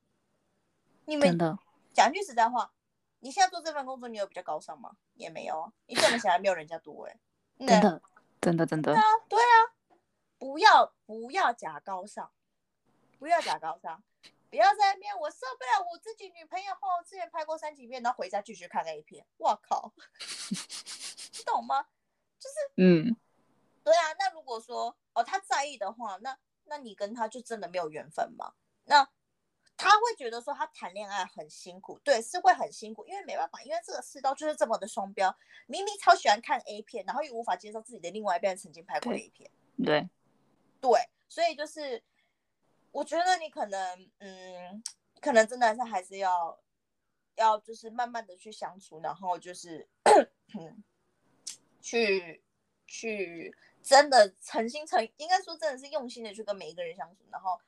[1.06, 1.58] 你们真的，
[1.92, 2.72] 讲句实在话，
[3.20, 4.96] 你现在做这份工作，你有比较高尚吗？
[5.14, 7.18] 也没有啊，你赚的钱还没有人家多哎、
[7.58, 7.66] 欸。
[7.66, 8.02] 真的，
[8.40, 9.54] 真的，真的，啊对啊，
[10.38, 12.30] 不要不要假高尚，
[13.18, 14.02] 不要假高尚，
[14.50, 19.92] 不要在那边我受不了我自己女朋友后之前拍过三级片，然后回家继续看 A 片，我靠，
[21.38, 21.86] 你懂吗？
[22.38, 23.16] 就是嗯，
[23.82, 28.54] 对啊，那如果说哦他在意的话，那那你跟他就真的没有缘分嘛？
[28.84, 29.08] 那
[29.76, 39.50] 他会觉得说他谈恋爱很辛苦，对，是会很辛苦，因为没办法，因为这个世道就是这么的双标，明明超喜欢看 A 片，然后又无法接受自己的另外一半曾经拍过对 A 片。
[39.84, 40.08] 对，
[40.80, 42.02] 对，所以就是
[42.96, 44.82] 我觉得你可能，嗯，
[45.20, 46.58] 可能真的是还是要
[47.34, 49.86] 要就是慢慢的去相处，然后就是
[50.58, 50.82] 嗯，
[51.82, 52.42] 去
[52.86, 57.60] 去真的诚心诚，应该说真的是用心的去跟每一个人相处，然后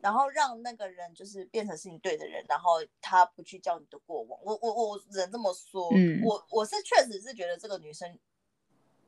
[0.00, 4.40] 然后让那个人就是变成是你对的人，然后他不去叫你的过往。
[4.44, 8.16] 我我我只能这么说，嗯我我是确实是觉得这个女生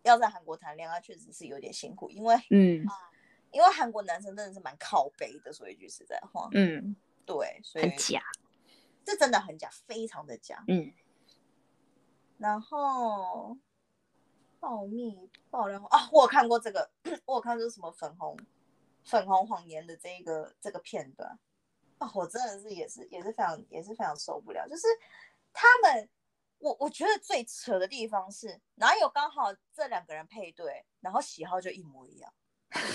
[0.03, 2.85] 要在韩国谈恋爱确实是有点辛苦，因为嗯
[3.55, 8.23] 因为韩国男生真的是蛮靠背的，说一句实在话，嗯，对，所以很假，
[9.05, 10.63] 这真的很假，非常的假。
[10.69, 10.93] 嗯
[12.37, 13.57] 然后
[14.61, 16.91] 爆密爆料啊，我有看过这个，
[17.25, 18.37] 我有看过什么粉红
[19.05, 21.39] 粉红谎言的这一个这个片段
[21.99, 24.83] 啊，我真的是也是也是非常也是非常受不了，就是
[25.53, 26.11] 他们。
[26.59, 32.33] 我我觉得最扯的地方是，哪有刚好这两个人配对，然后喜好就一模一样？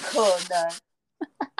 [0.04, 0.70] 可能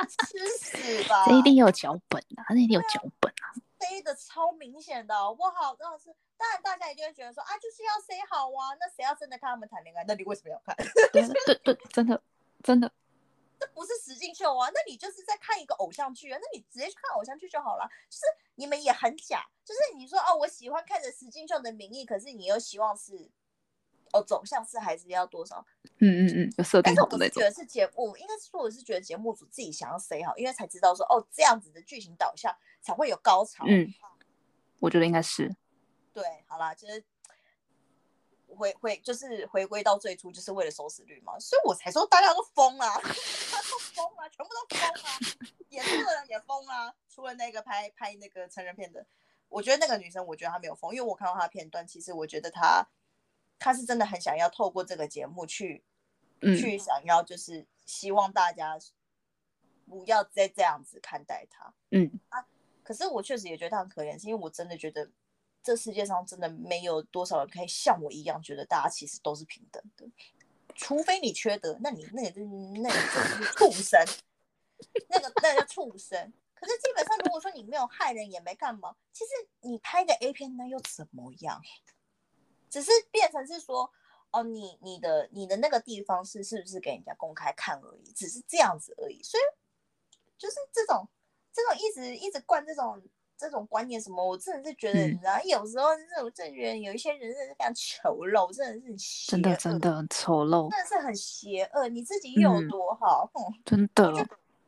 [0.08, 1.26] 吃屎吧！
[1.28, 5.76] 这一定有脚本啊，那一定有脚本啊，塞的超明显的，好不好？
[5.76, 10.04] 真的是，当然大家一定会觉得说啊，就是要塞好啊，那谁要真的看他们谈恋爱？
[10.08, 10.76] 那你为什么要看？
[11.12, 12.22] 对对对，真的
[12.64, 12.92] 真的，
[13.60, 17.90] 这不是实境秀啊，那你就是在看一个偶像剧啊，那你直接去看偶像剧就好了。
[18.10, 18.24] 就是
[18.56, 23.30] 你们也很假，就是你说哦，我喜欢看着实境秀的名义，可是你又希望是
[24.14, 25.66] 哦走向是还是要多少？
[26.00, 33.66] 嗯嗯嗯，有设但定好的那种是我是觉，得是节目，应该是说我是觉得节目组自己想要塞好，因为才知道说哦这样子的剧情导向才会有高潮。
[33.68, 33.88] 嗯，
[34.80, 35.56] 我觉得应该是，
[36.14, 37.04] 对，好啦，就是
[38.48, 45.10] 回回就是回归到最初，就是为了收视率嘛，所以我才说大家都疯了， 大家都疯了，全部都疯了，
[45.70, 49.06] 演出的人也疯了，除了那个拍拍那个成人片的，
[49.50, 52.86] 我觉得那个女生，我觉得她没有疯，因为我看到她的片段，其实我觉得她
[53.60, 55.84] 她是真的很想要透过这个节目去、
[56.42, 58.80] 嗯去想要就是希望大家
[59.86, 61.74] 不要再这样子看待他。
[61.92, 62.46] 嗯啊
[62.82, 65.08] 可是我确实也觉得他很可怜，是因为我真的觉得
[65.62, 70.10] 这世界上真的没有多少人可以像我一样觉得大家其实都是平等的，
[70.74, 74.00] 除非你缺德，那你那个就是那个就是 畜生，
[75.10, 76.34] 那个那个叫畜生。
[76.56, 81.62] 可是基本上，如果说你没有害人也没干嘛，其实你拍个 A 片那又怎么样？
[82.70, 83.92] 只是变成是说，
[84.32, 89.22] 哦，你你的你的那个地方是是不是给人家公开看而已，只是这样子而已。
[89.24, 89.44] 所以
[90.38, 91.08] 就是这种
[91.52, 93.02] 这种一直一直灌这种
[93.38, 101.88] 这种观念什么，我真的是觉得，嗯你知道，有时候这种政人有一些人真的是非常丑陋，真的是真的真的很丑陋，真的是很邪恶。
[101.88, 103.30] 你自己有嗯多好？
[103.34, 104.12] 哼真的，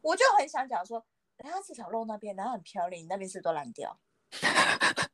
[0.02, 1.04] 我就很想讲说，
[1.38, 4.00] 人家这条路那边，然后很漂亮，你那边是不是都烂掉？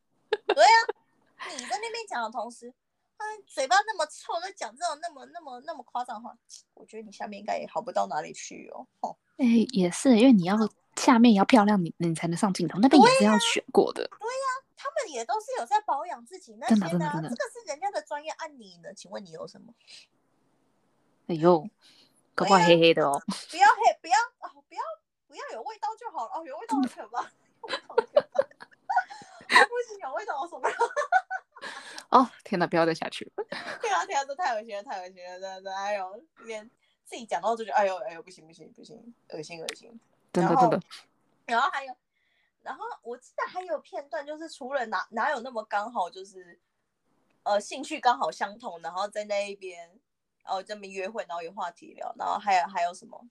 [1.56, 2.74] 你在那边讲的同时，
[3.18, 6.38] 哎，嘴巴那么臭，在讲这种那么那么那么夸张的话，
[6.74, 9.18] 我觉得你下面应该也好不到哪里去哦。
[9.38, 10.58] 哎，也是，因为你要
[10.96, 12.80] 下面要漂亮，你你才能上镜头。
[12.80, 14.08] 那边也是要选过的。
[14.08, 16.56] 对呀，他们也都是有在保养自己。
[16.60, 18.94] 那的真的真的，这个是人家的专业案例呢。
[18.94, 19.74] 请问你有什么？
[21.28, 21.68] 哎呦，
[22.34, 23.22] 可怕黑黑的哦。
[23.52, 24.82] 不要黑，不要哦，不要
[25.28, 27.26] 不要有味道就好了哦，有味道行我？
[29.48, 30.74] 不行，有味道我受不了。
[32.10, 33.44] 哦，天哪，不要再下去了。
[33.82, 36.70] 对啊，天啊，这太恶心了，太恶心了，真的，哎呦，连
[37.04, 40.00] 自己讲到就觉得，哎呦，哎呦，不行，不行，不行，恶心，恶心。
[40.32, 40.86] 真的，然后真的，
[41.46, 41.94] 然后还有，
[42.64, 46.60] 然后我记得还有片段，就是除了哪哪有那么刚好，就是
[47.44, 49.92] 呃兴趣刚好相同，然后在那一边
[50.46, 53.22] 哦这么约会，然后有话题聊，然后还有还有什么？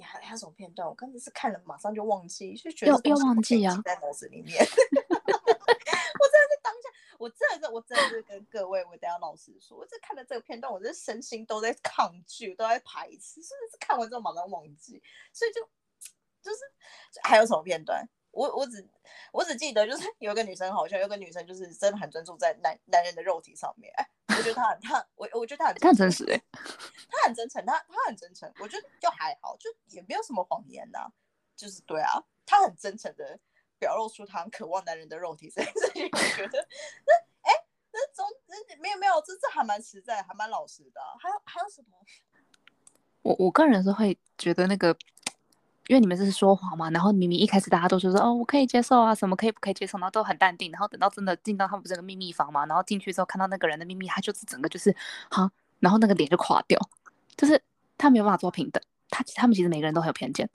[0.00, 0.86] 还还有什么片段？
[0.86, 4.64] 我刚才是看了，马上就忘记，就觉得又这东西又忘记啊在脑子里面。
[7.68, 15.02] 我真的是跟各位，我等一下老实说，我这看了这个片段，我这身心都在抗拒，都在排斥，甚至是看完之后马上忘记，
[15.32, 15.60] 所以就
[16.42, 16.60] 就是
[17.22, 18.08] 还有什么片段？
[18.30, 18.86] 我我只
[19.32, 26.40] 我只记得就是有一个女生好像有个女生就是真的很专注在男男人的肉体上面，哎，我觉得她很她我我觉得她很他很真实哎、
[27.10, 31.10] 她很真诚，她她很真诚，我觉得就还好，就也没有什么谎言呐、
[31.56, 33.40] 就是对啊，她很真诚的
[33.78, 36.68] 表露出她很渴望男人的肉体这件事情，我觉得
[37.06, 37.12] 那
[38.80, 41.00] 没有没有，这这还蛮实在，还蛮老实的。
[41.00, 41.96] 啊、还有还有什么？
[43.22, 44.96] 我我个人是会觉得那个，
[45.88, 54.94] 因为你们这是说谎嘛，然后明明一开始大家都说说哦我可以接受啊，什么可以不可以接受，然后都很淡定，然后等到真的进到他们这个秘密房嘛，然后进去之后看到那个人的秘密，他就是整个就是
[55.30, 56.78] 哈，然后那个脸就垮掉，
[57.36, 57.60] 就是
[57.98, 60.48] 他没有办法做平等，他他们其实每个人都很有偏见，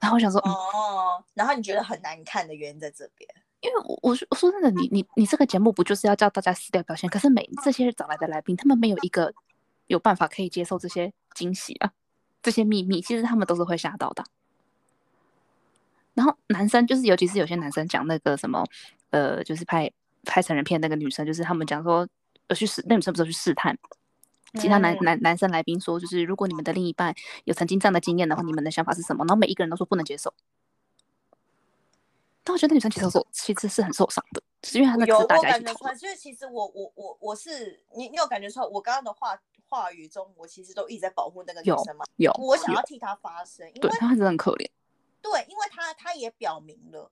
[0.00, 3.28] 然后我想说，嗯，哦，然后你觉得很难看的原因在这边，
[3.62, 7.08] 因为我我说我说真的，你你你这个节目不就是要叫大家撕掉表现？
[7.08, 9.32] 可是每这些找来的来宾，他们没有一个
[9.86, 11.92] 有办法可以接受这些惊喜啊，
[12.42, 14.24] 这些秘密，其实他们都是会吓到的。
[16.14, 18.66] 然后男生就是，尤其是有些男生讲那个什么，
[19.10, 19.90] 呃，就是拍
[20.24, 22.06] 拍成人片那个女生，就是他们讲说
[22.48, 23.78] 呃去试，那女生不是有去试探，
[24.60, 29.24] 其他男嗯男男生来宾说，就是如果你们的另一半有曾经这样的经验的话，你们的想法是什么？
[29.24, 30.34] 然后每一个人都说不能接受。
[32.44, 35.98] 但我觉得那女生其实受其实是很受伤的，只是因为她那有我个是大家一感觉出来，起讨论。
[35.98, 44.68] 就是其实我我我我是你你有感觉出来，我刚刚的话话语中，我其实都一直在保护那个女生嘛，有，我想要替她发声，因为对她真的很可怜。
[45.20, 47.10] 对，因为她她也表明了，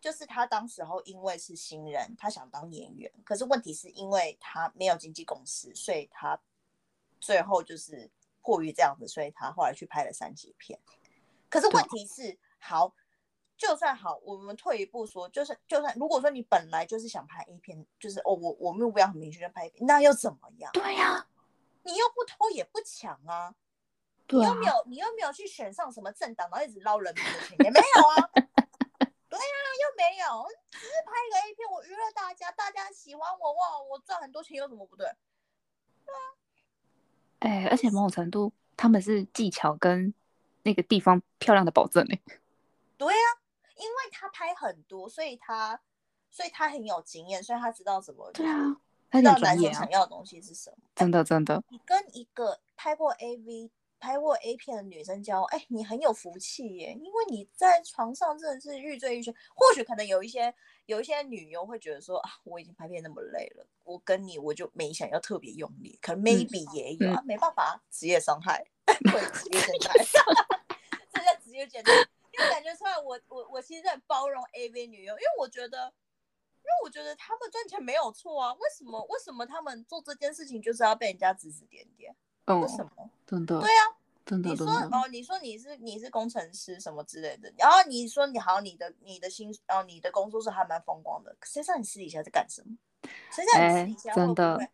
[0.00, 6.40] 就是她当时候因为是新人，她想当演员，可是问题是因为她没有经纪公司，所以她
[7.20, 8.08] 最后就是
[8.42, 10.78] 迫于这样子，所以她后来去拍了三级片。
[11.50, 12.94] 可是对问题是，好，
[13.58, 20.70] 就算好，我们退一步说，就是就算如果说你本来就是想拍 A 片，就是哦，我我目标很明确就拍 A 片，那又怎么样？
[20.72, 21.26] 对呀、
[21.82, 23.54] 你又不偷也不抢啊。
[24.26, 28.30] 对啊你又没，有，你又没有去选上什么政党，然后一直捞人民的钱，也没有啊。
[29.28, 35.06] 对啊，又没有，只是拍一个 A 片，我娱乐大家，大家喜欢我，哇，我赚很多钱，有什么不对？
[36.06, 36.20] 对啊
[37.40, 40.14] 哎、而且某种程度他们是技巧跟
[40.62, 42.20] 那个地方漂亮的保证哎、
[42.96, 43.26] 对啊，
[43.78, 45.80] 因为他拍很多，所以他，
[46.30, 48.76] 所以他很有经验，所以他知道怎么，对啊，
[49.10, 50.76] 他知道男生想，要的东西是什么。
[50.94, 51.62] 真的真的。
[51.70, 59.34] 你跟一个拍过 AV、拍过 A 片的女生交往，哎，你很有福气耶，因为你在床上真的是欲醉欲仙。
[59.54, 60.54] 或许可能有一些
[60.86, 70.60] 有一些女优会觉得说啊，我已经拍片那么累了，我跟你我就没想要特别用力，可能 maybe 也有、啊，没办法，职业伤害， 对，职业伤害，
[71.12, 72.06] 这叫职业倦怠。
[72.50, 75.92] 感觉出来我，我我其实很包容 AV 女优，因为我觉得。
[76.60, 82.14] 因为我觉得他们赚钱没有错啊，为什么为什么他们做这件事情就是要被人家指指点点？
[82.44, 83.10] 哦为，什么？
[83.26, 83.58] 真的。
[83.58, 83.96] 对啊，
[84.26, 84.66] 真的你说。
[84.66, 92.76] 哦，你说你是你是工程师什么之类的，然后你说你好，你的你的薪哦，你的工作是还蛮风光的，谁知道你私底下在干什么？
[93.30, 94.68] 谁知道你私底下会不哎真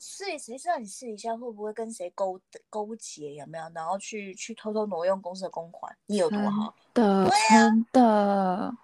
[0.00, 0.38] 的会？
[0.38, 3.34] 是谁知道你试一下会不会跟谁勾勾结？
[3.34, 3.64] 有没有？
[3.74, 5.94] 然后去去偷偷挪用公司的公款？
[6.06, 6.74] 你有多好？
[6.94, 8.74] 的对啊真的，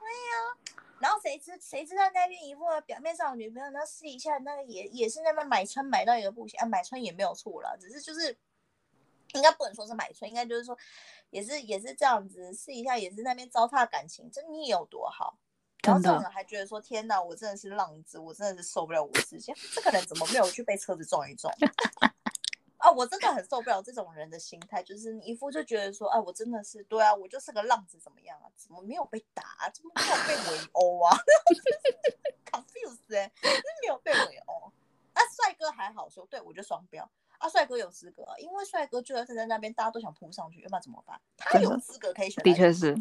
[0.98, 8.37] 然后谁知谁知道那边一副表面上有女朋友，然后试一下那个也也是那边买春买到一个不行啊，买春也没有错啦，只是就是
[9.33, 10.76] 应该不能说是买春，应该就是说
[11.31, 15.38] 也是也是这样子，试一下也是那边糟蹋感情，这你有多好？
[15.87, 21.53] 然后这种人还觉得说天哪，我真的是浪子，我真的是受不了我自己，这个人怎么没有去被车子撞一撞？
[22.78, 28.47] 啊，我真的很受不了这种人的心态，就是你一副就觉得说，啊，我真的是对啊，我就是个浪子，怎么样啊？
[28.55, 29.70] 怎么没有被打、啊？
[29.70, 31.16] 怎么没有被围殴啊？
[32.53, 34.72] confuse 哎、就是没有被围殴。
[35.14, 37.11] 啊，帅哥还好说，对我就双标。
[37.39, 41.20] 啊，帅哥有资格、啊，因为帅哥就算站在那边，大家都想扑上去，要不然怎么办？
[41.37, 42.45] 他有资格可以选。
[42.45, 42.95] 的确是，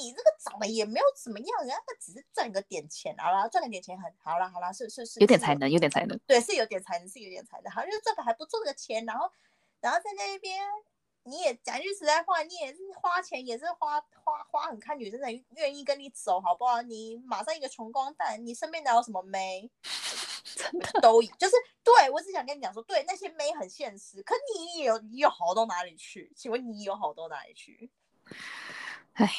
[0.00, 6.18] 你这个长得也没有怎么样，人家那只是赚个点钱，好啦，赚了点钱很好啦，好啦，是是是，有点才能，有点才能。
[6.26, 9.30] 对，是有点才能，是有点才能，好像就是赚的还不错的钱，然后，
[9.80, 10.60] 然后在那边，
[11.22, 16.82] 你也讲句实在话，你也是花钱，也是花花花很看女生才愿意跟你走，好不好？
[16.82, 19.70] 你马上一个穷光蛋，你身边哪有什么妹？
[21.02, 26.32] 都就是对我只想跟你讲说，对那些妹很现实，可你有你有好到哪里去？
[26.36, 27.90] 请问你有好到哪里去？
[29.14, 29.30] 唉，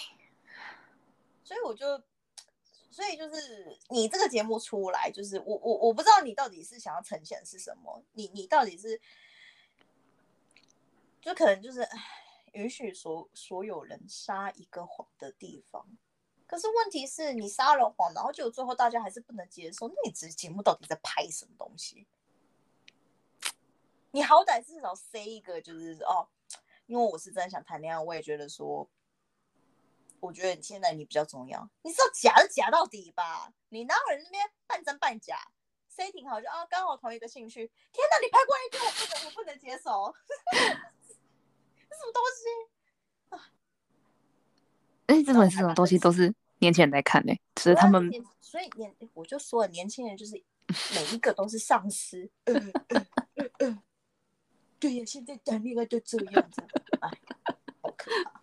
[1.44, 2.02] 所以我就，
[2.90, 9.00] 所以就是你这个节目出来，就是我我我不知道你到底是想要呈现的是什么，你你到底是，
[11.22, 11.88] 就可能就是
[12.54, 15.86] 允许所所有人撒一个谎的地方。
[16.48, 22.06] 可是问题是你撒了谎，然后结果最后大家还是不能接受，那你这节目到底在拍什么东西？
[24.12, 26.30] 你好歹至少塞一个，就是哦，
[26.86, 28.88] 因为我是真的想谈恋爱，我也觉得说，
[30.26, 33.54] 我觉得现在你比较重要，你知道假的假到底吧？
[33.70, 35.38] 你哪有人那边半真半假？
[35.88, 37.72] 塞挺好就啊，刚好同一个兴趣。
[37.94, 40.14] 天哪，你拍过一天，我不能，我不能接受，
[40.52, 43.40] 这什么东西？
[45.06, 48.12] 哎，这种这种东西都是年轻人在看的，只是他们，
[48.42, 50.34] 所以年我就说了，年轻人就是
[50.96, 52.32] 每一个都是丧尸。
[54.80, 56.62] 对呀，现在谈恋爱都这样子，
[57.00, 57.10] 哎，
[57.82, 58.42] 好可怕。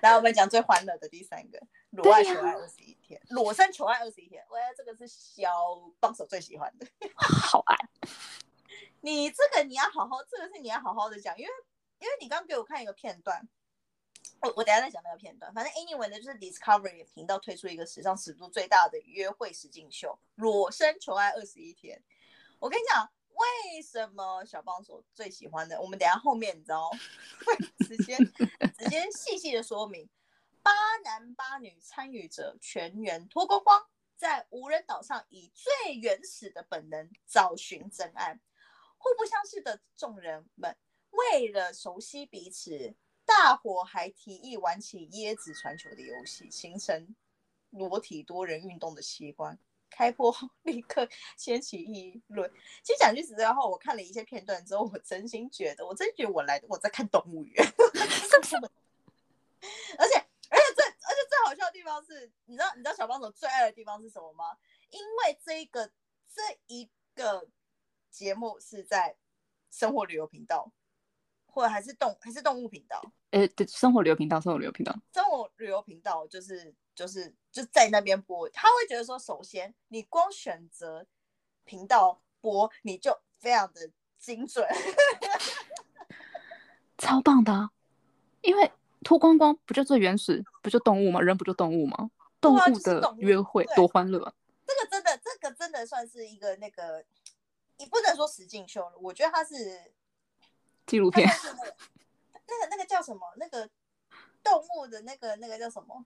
[0.00, 4.44] 来，我们讲最欢乐的第三个，裸爱求爱二十一天，裸身求爱二十一天。
[4.48, 5.50] 喂，这个是小
[6.00, 7.76] 帮手最喜欢的， 好爱。
[9.02, 11.50] 你这个你要好好，这个是你要好好的讲，因为
[11.98, 13.48] 因为你刚给我看一个片段。
[14.40, 21.96] 我我等下再讲那个片段，反正 anyway 呢，就是 Discovery 频道推出一个史上尺度最大的约会实境秀《裸身求爱二十一天》。
[22.58, 25.80] 我跟你讲，为什么小帮手最喜欢的？
[25.80, 26.90] 我们等下后面你知道
[27.44, 30.08] 会直接直接细细的说明。
[30.62, 30.72] 八
[31.04, 38.38] 男八女参与者全员脱光光，在无人岛上以最原始的本能找寻真爱。
[38.98, 40.76] 互不相识的众人们
[41.10, 42.94] 为了熟悉彼此。
[43.24, 47.14] 大伙还提议玩起椰子传球的游戏，形成
[47.70, 49.58] 裸体多人运动的习惯。
[49.92, 52.50] 开播后立刻掀起议论。
[52.82, 57.64] 其实讲句实在话，我看了一些片段之后，我真心觉得，我真觉得我来我在看动物园。
[59.98, 60.16] 而且
[60.48, 64.56] 而且最而且最好笑的地方是，你知道你知道小帮手最爱的地方是什么吗？
[64.90, 65.86] 因为这一个
[66.34, 67.46] 这一个
[68.10, 69.16] 节目是在
[69.70, 70.72] 生活旅游频道。
[71.54, 72.98] 或者还是动还是动物频道？
[73.28, 78.48] 呃，对，生活旅游频道，生活旅游频道，生活旅游频道就是就是就在那边播。
[78.50, 81.06] 他会觉得说，首先你光选择
[81.64, 84.66] 频道播，你就非常的精准，
[86.98, 87.70] 超棒的。
[88.40, 88.72] 因为
[89.04, 91.20] 脱光光不就最原始，不就动物吗？
[91.20, 92.10] 人不就动物吗？
[92.40, 94.34] 动物的约会多欢乐。
[94.66, 97.04] 这个真的，这个真的算是一个那个，
[97.78, 99.92] 你不能说实境秀了，我觉得它是。
[100.84, 103.20] 纪录片，那个那个叫什么？
[103.36, 103.70] 那个
[104.42, 106.04] 动物的那个那个叫什么？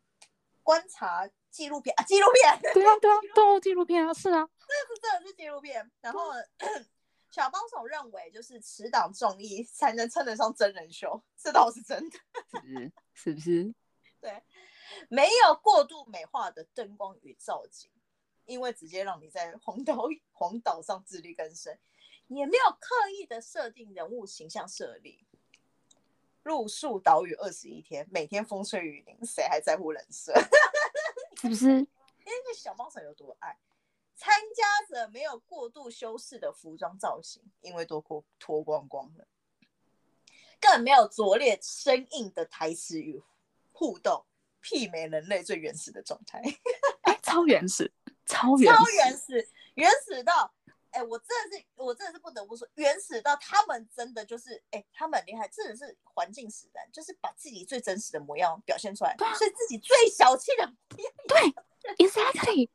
[0.67, 2.61] 观察纪录片 啊，纪录片。
[2.75, 5.89] 对啊对啊，动物纪录片啊，是啊，这是真的是纪录片。
[6.01, 6.33] 然后
[7.31, 12.19] 小帮手认为，就是持档综艺才能称得上真人秀，这倒是真的，
[12.61, 13.75] 是是不是？
[14.21, 14.43] 对，
[15.09, 17.89] 没有过度美化的灯光与造景，
[18.45, 21.79] 因为直接让你在黄岛黄岛上自力更生。
[22.29, 25.25] 也没有刻意的设定人物形象设立，
[26.47, 30.33] 露宿岛屿二十一天，每天风吹雨淋，谁还在乎人设？
[31.43, 31.67] 是不是？
[31.67, 33.59] 因为小帮手有多爱，
[34.15, 39.27] 参加者没有过度修饰的服装造型，因为都脱脱光光了，
[40.61, 43.21] 更没有拙劣生硬的台词与
[43.73, 44.25] 互动，
[44.63, 46.41] 媲美人类最原始的状态。
[47.25, 47.93] 超原始，
[48.25, 50.55] 超原，超原始，原始到。
[50.97, 61.13] 哎，我真的是，我真的是不得不说，原始到他们真的就是，哎，他们很厉害，真的是环境使然，就是把自己最真实的模样表现出来，所以自己最小气的模样。
[61.29, 62.71] 对，exactly，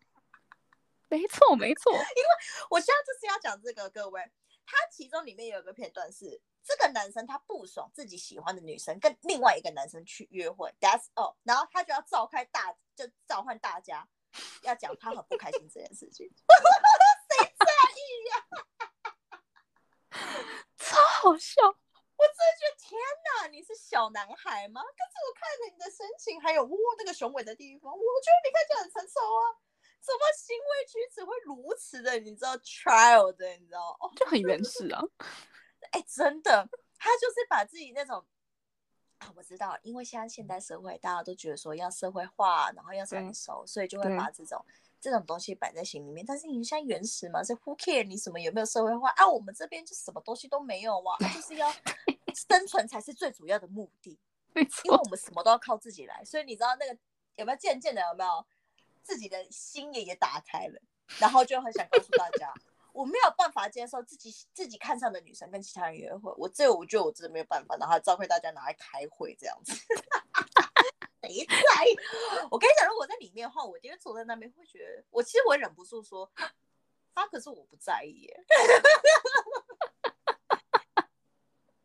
[1.10, 1.92] 没 错没错。
[1.94, 2.30] 因为
[2.70, 4.22] 我现在就是要讲这个，各位，
[4.68, 14.08] 他其中里面有一个片段是，这个男生他不爽自己喜欢的女生跟另外一个男生去约会，that's all，然后他就要召开大，就召唤大家，
[14.62, 16.30] 要讲他很不开心这件事情。
[20.78, 21.62] 超好笑！
[21.66, 23.00] 我真的觉得天
[23.42, 24.82] 哪，你是小男孩吗？
[24.82, 29.58] 可是我看着你的神情，还有呜那个雄伟的地方，我觉得你看起来很成熟啊！
[30.02, 32.20] 怎么行为举止会如此的？
[32.20, 35.02] 你知道 child 的，你知道哦，就很原始啊！
[35.92, 38.26] 哎，真的，他就是把自己那种
[39.20, 44.64] 啊，我知道，因为现在现代社会大家都觉得说要社会化，然后要成熟，所以就会把这种。
[45.02, 49.28] 这种东西摆在心里面，但是你像原始嘛，是 who care 你什么有没有社会化啊？
[49.28, 51.74] 我们这边就什么东西都没有啊，就是要
[52.36, 54.20] 生存才是最主要的目的，
[54.54, 56.96] 因为我们什么都要靠自己来，所以你知道那个
[57.36, 58.46] 有没有渐渐的有没有
[59.02, 60.80] 自己的心也也打开了，
[61.18, 62.54] 然后就很想告诉大家，
[62.94, 69.74] 我没有办法接受自己自己看上的女生跟其他人约会，我这我觉得我真的没有办法，然后还召会大家拿来开会这样子。
[72.50, 76.32] 我跟你讲，如果在里面的话，我一定会坐在那边，会觉得我其实我忍不住说，
[77.14, 78.44] 他可是我不在意耶。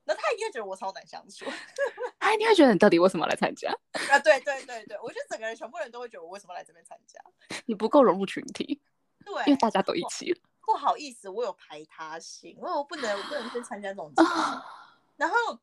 [0.09, 1.45] 那他一定会觉得我超难相处，
[2.20, 3.68] 他一定会觉得你到底为什么来参加？
[4.09, 7.20] 啊，对对对对，我觉得整个人全部人都会觉得我为什么来这边参加？
[7.66, 8.80] 你不够融入群体，
[9.24, 10.41] 对，因为大家都一起了。
[10.64, 14.28] 不好意思，我有排他性，因为我不能，我不能去参加这种节目。
[15.16, 15.59] 然后，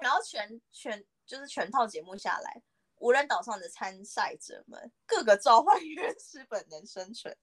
[0.00, 2.62] 然后全全就是全套节目下来，
[2.98, 7.36] 无人岛上的参赛者们各个召唤原始本能生存，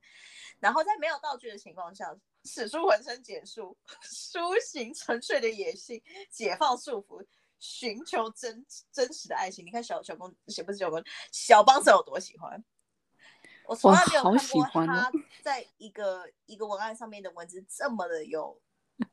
[0.60, 7.26] 然后在没有道具的情况下，使出浑身解数，苏醒沉睡的野性，解放束缚，
[7.60, 9.66] 寻求真真实的爱情。
[9.66, 10.34] 你看小小公，
[10.66, 12.64] 不是小公，小帮手有多喜欢？
[13.66, 18.62] 我从来没有看过他在一个一个文案上面的文字这么的有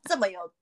[0.03, 0.53] 这么有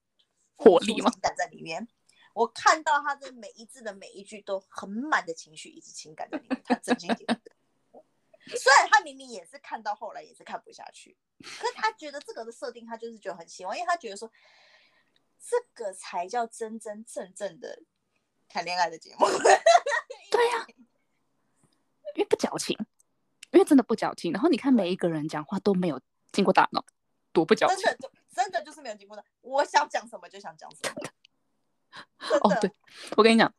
[0.56, 1.10] 活力吗？
[1.20, 1.88] 感在里面。
[2.32, 7.40] 我看到他的每一字的每一句都很满的情绪以及情感在里面，他真心点。
[8.56, 14.30] 虽然他明明也是看到后来也是看不下去，可是他觉得这个的设定他就是觉得很喜欢，因为他觉得说
[15.38, 17.82] 这个才叫真真正正的
[18.48, 19.26] 谈恋爱的节目。
[20.30, 20.66] 对呀，
[22.14, 22.76] 因为不矫情。
[23.52, 26.00] 因为真的不矫情，然后你看每一个人讲话都没有
[26.30, 26.84] 经过大脑，
[27.32, 27.76] 多不矫情。
[27.78, 31.02] 真的就真的就是没有经过的，我想讲什么就想讲什么。
[32.42, 32.70] 哦，对，
[33.16, 33.52] 我跟你讲，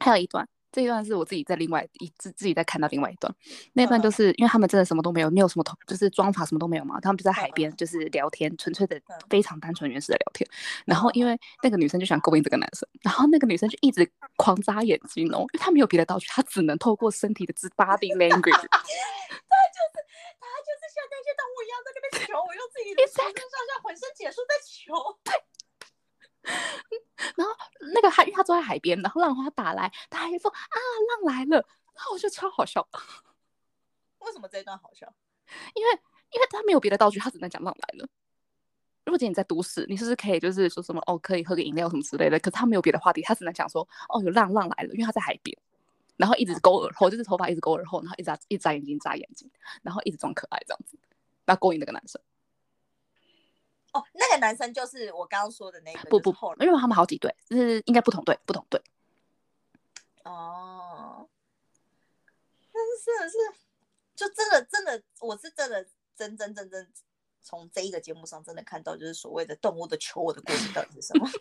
[0.00, 0.48] 还有一段。
[0.72, 3.34] 这一段是我自己在另外一自自己在看到另外一段，
[3.72, 9.00] 那段就是因为他们真的什么都没有，没有什么头，就是妆法什么都没有嘛，他们就在海边就是聊天，纯粹的
[9.30, 10.46] 非常单纯原始的聊天。
[10.84, 14.04] 然后因为那个女生就想勾引这个男生，然后那个女生就一直
[14.36, 18.68] 狂眨眼睛哦，因为她没有别的道具，她只能透过身体的字 body language。
[19.48, 19.96] 他就是
[20.36, 24.92] 他就是像那些动物一样在那边求，我用自己的全身上下浑身解数在求。
[27.36, 27.52] 然后
[27.94, 30.76] 那个他，因为他坐在海边，然后浪花打来，他还说啊，
[31.24, 31.56] 浪来了，
[31.94, 32.86] 然后我觉得超好笑。
[34.20, 35.12] 为什么这一段好笑？
[35.74, 35.92] 因为
[36.32, 38.08] 因为他没有别的道具，他只能讲浪来了。
[39.04, 42.38] 如果今天你在都市，你是不是可以就是说什么哦，可以喝个饮料什么之类的？
[42.40, 45.56] 可是他没有别的话题，他只能讲说哦，有浪浪来了，因为他在海边，
[46.16, 49.48] 然后一直勾耳后，就是头发一直勾耳后，然后一直一眨眼睛眨眼睛，
[49.82, 50.98] 然后一直装可爱这样子，
[51.44, 52.20] 那勾引那个男生。
[53.96, 56.30] 哦，那个男生就是我刚刚说的那个，不不，
[56.60, 58.78] 因为他们好几对，就是应该不同队，不同队。
[60.24, 61.26] 哦，
[62.72, 63.38] 但是真的是，
[64.14, 66.92] 就真的真的，我是真的真真真真
[67.40, 71.26] 从这一个节目上真的看到，就是所谓的动物的求我的故事到底是什么。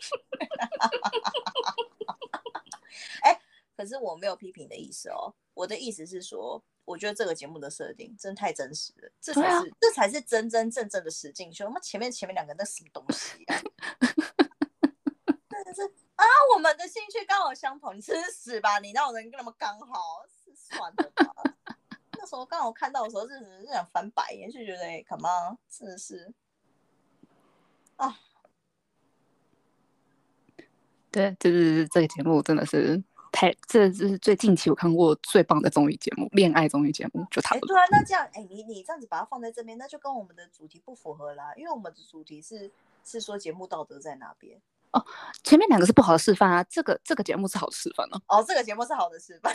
[3.23, 3.41] 哎，
[3.75, 6.63] 可是我没有批评的意思哦，我的意思是说。
[6.85, 11.69] 我觉得这个节目的设定真太真实了，这才是这才是真真正正的实境秀。
[11.73, 13.57] 那前面前面两个那什么东西啊？
[15.49, 15.81] 真的是
[16.15, 16.23] 啊，
[16.55, 18.79] 我们的兴趣刚好相同，你吃屎吧！
[18.79, 20.23] 你那种人那么刚好，
[20.55, 21.33] 算了吧。
[22.17, 26.33] 那时候刚好看到的时候，是是想翻白眼，就觉得哎，come on，真的是
[27.95, 28.19] 啊。
[31.11, 33.03] 对，就是这个节目真的是。
[33.35, 37.59] 太，这这是最近期我看过最棒的综艺节目，恋爱综艺节目就它。
[37.59, 41.53] 对啊，那这样，哎，你你这样子把它放在这边，那就跟我们的主题不符合啦。
[41.57, 42.71] 因为我们的主题是
[43.03, 44.57] 是说节目道德在哪边。
[44.91, 45.05] 哦，
[45.43, 48.21] 前面两个是不好的示范啊，这个这个节目是好的示范哦。
[48.29, 49.53] 哦，这个节目是好的示范。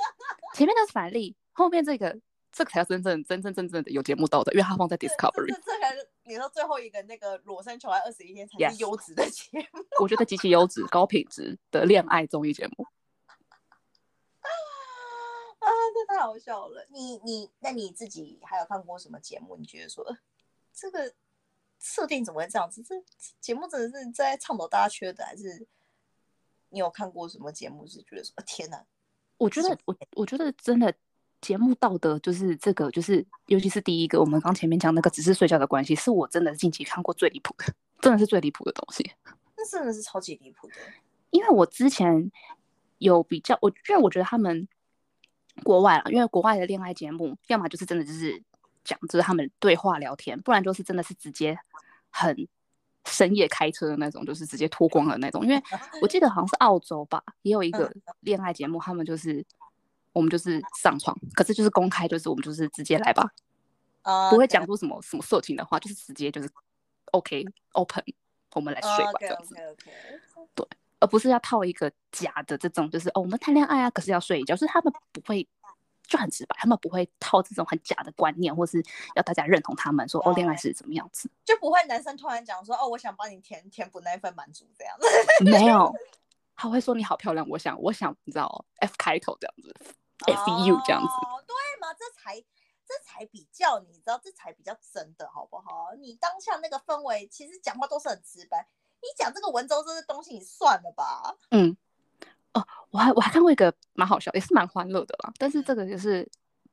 [0.56, 2.18] 前面那是反例，后面这个
[2.50, 5.54] 这个才真正真正真正的有节目道德，因为它放在 Discovery。
[5.62, 9.84] 这才是你说最后一个那个裸身求爱二十一天才是优质的节目。
[10.00, 12.86] 我觉得极其优质、高品质的恋爱综艺节目。
[15.88, 16.86] 啊，这太好笑了！
[16.90, 19.56] 你你，那你自己还有看过什么节目？
[19.56, 20.04] 你觉得说
[20.72, 21.14] 这个
[21.78, 22.82] 设定怎么会这样子？
[22.82, 22.94] 这
[23.40, 25.66] 节目真的是在倡导大家缺德，还是
[26.68, 28.84] 你有看过什么节目是觉得说天哪？
[29.38, 30.92] 我觉得我我觉得真的
[31.40, 39.10] 节目道德就是这个，就是尤其是第一个，我们刚前面讲那个只是睡觉的关系，是我真的近期看过最离谱的，真的是最离谱的东西。
[39.56, 40.74] 那真的是超级离谱的，
[41.30, 42.30] 因为我之前
[42.98, 44.68] 有比较，我因为我觉得他们。
[45.62, 48.42] 国外了，因为国外的恋爱节目，要么就是真的就是
[48.84, 51.58] 讲就是他们对话聊天，不然就是真的是直接
[52.10, 52.48] 很
[53.04, 55.44] 深夜开车的那种，就是直接脱光的那种。
[55.44, 55.62] 因为
[56.02, 59.44] 我记得好像是澳洲吧，也有一个恋爱节目，他们就是
[60.12, 63.30] 我们就是上床，可是就是公开，就是我们就是直接来吧，
[64.30, 66.50] 不会讲出什么什么色情的话，就是直接就是
[67.12, 68.04] OK open，
[68.54, 69.54] 我们来睡吧这样子。
[70.54, 70.66] 对。
[71.00, 75.46] 而不是要套一个假的这种，就是哦，我们谈恋爱啊，可是要睡一觉，是他们不会
[76.06, 78.82] 就很直白，他们不会套这种很假的观念，或是
[79.14, 85.44] 要大家认同他们说哦，恋爱是怎么样子，就不会男生突然讲说哦，我想帮你填填补那一份满足这样子。
[85.44, 85.94] 没有，
[86.56, 89.76] 他会说你好漂亮，我想我想你知道 F 开头这样子
[90.26, 95.94] ，F U 这样子，哦，对嘛，这才这才比较，你知道这才比较真的好不好？
[95.98, 98.66] 你当下那个氛围，其实讲话都是很直白。
[99.00, 101.34] 你讲这个文绉绉的东西，你算了吧。
[101.50, 101.76] 嗯，
[102.52, 105.32] 哦，我还我还看过一个蛮好笑，也是蛮欢乐的啦。
[105.38, 106.22] 但是这个就是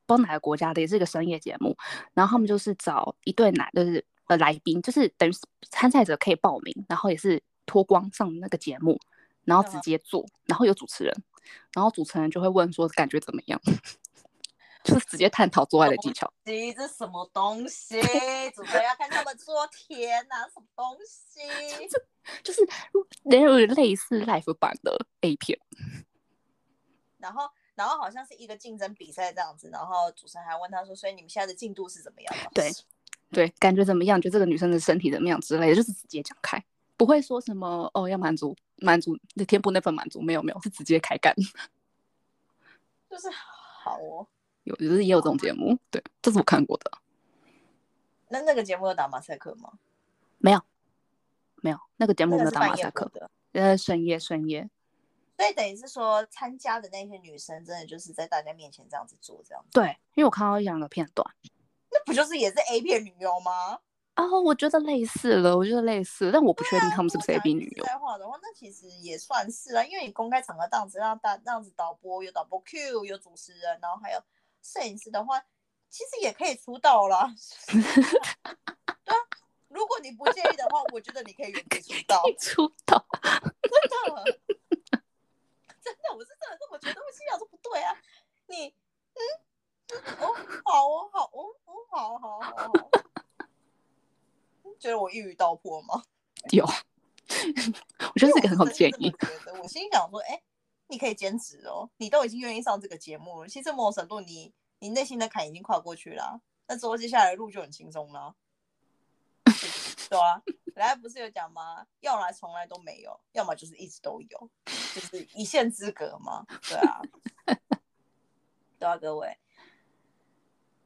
[0.06, 1.76] 不知道哪个国家的，也是一个深夜节目。
[2.14, 5.32] 然后他们就是找一对男，就是呃来宾，就是等于
[5.70, 8.98] 参赛者可以报名，然后也是脱光上那个节目，
[9.44, 11.14] 然后直接做，然后有主持人，
[11.72, 13.60] 然后主持人就会问说感觉怎么样。
[14.86, 16.32] 就是直接探讨做爱的技巧。
[16.44, 18.00] 这什么东西？
[18.54, 21.40] 主持人要看他们做天哪，什么东西？
[22.42, 22.60] 就是
[23.24, 25.58] 连有点类似 Life 版的 A 片。
[27.18, 29.68] 然后，然后好像是一个竞争比赛这样子。
[29.72, 32.70] 然后主持人还问他说：“所以你们现在的进度是怎么样？”对，
[33.32, 34.20] 对，感觉怎么样？
[34.20, 36.62] 就这个女生的身体怎么样之类的，就是直接讲开，
[36.96, 41.34] 不会说什么哦要满足满足那填补那份满足，没有没有，是直接开干。
[43.10, 44.26] 就是好哦。
[44.66, 46.90] 有，就是也有这种节目，对，这是我看过的。
[48.28, 49.72] 那那个节目有打马赛克吗？
[50.38, 50.60] 没有，
[51.62, 53.30] 没有，那个节目没有打马赛克的。
[53.52, 54.68] 呃，深夜，深夜。
[55.36, 59.70] 所以等于是说，参加的那些女生，真的就是在大家面前这样子做，这样子。
[59.72, 61.24] 对，因为我看到两个片段。
[61.90, 63.78] 那不就是也是 A 片女优吗？
[64.16, 67.84] 哦，我觉得类似了，我觉得类似，但我不确定他们是不是 A B 女优。
[67.84, 74.18] 在话的话，那其实也算是啊，因为你公开场合这样子让大这样子导播有导播 Q 有主持人，然后还有。
[74.66, 75.40] 摄影师的话，
[75.88, 77.28] 其实也可以出道了。
[77.68, 77.80] 对
[79.04, 79.14] 啊，
[79.68, 82.22] 如果你不介意的话，我觉得你可以原地出道。
[82.40, 83.34] 出道，真
[84.14, 84.40] 的，
[85.80, 87.00] 真的，我是真的这么觉得。
[87.00, 87.96] 我心想说不对啊，
[88.46, 88.74] 你，
[89.14, 89.20] 嗯，
[90.18, 92.90] 哦，好哦，好哦，哦，好好好好。
[94.78, 96.02] 觉得我一语道破吗？
[96.50, 99.14] 有，我觉得是个很好的建议。
[99.62, 100.42] 我心想说，哎。
[100.88, 103.48] 你可以兼职哦，你都已经愿意上这个节目了。
[103.48, 108.34] 其实某种程度，你你内心的坎已经跨过去了，那之后接下来的路就很轻松了，
[110.08, 110.40] 对啊，
[110.74, 111.86] 来不是有讲吗？
[112.00, 114.50] 要来从来都没有，要么就是一直都有，
[114.94, 116.46] 就是一线之隔嘛。
[116.68, 117.02] 对啊，
[118.78, 119.36] 对啊，各位，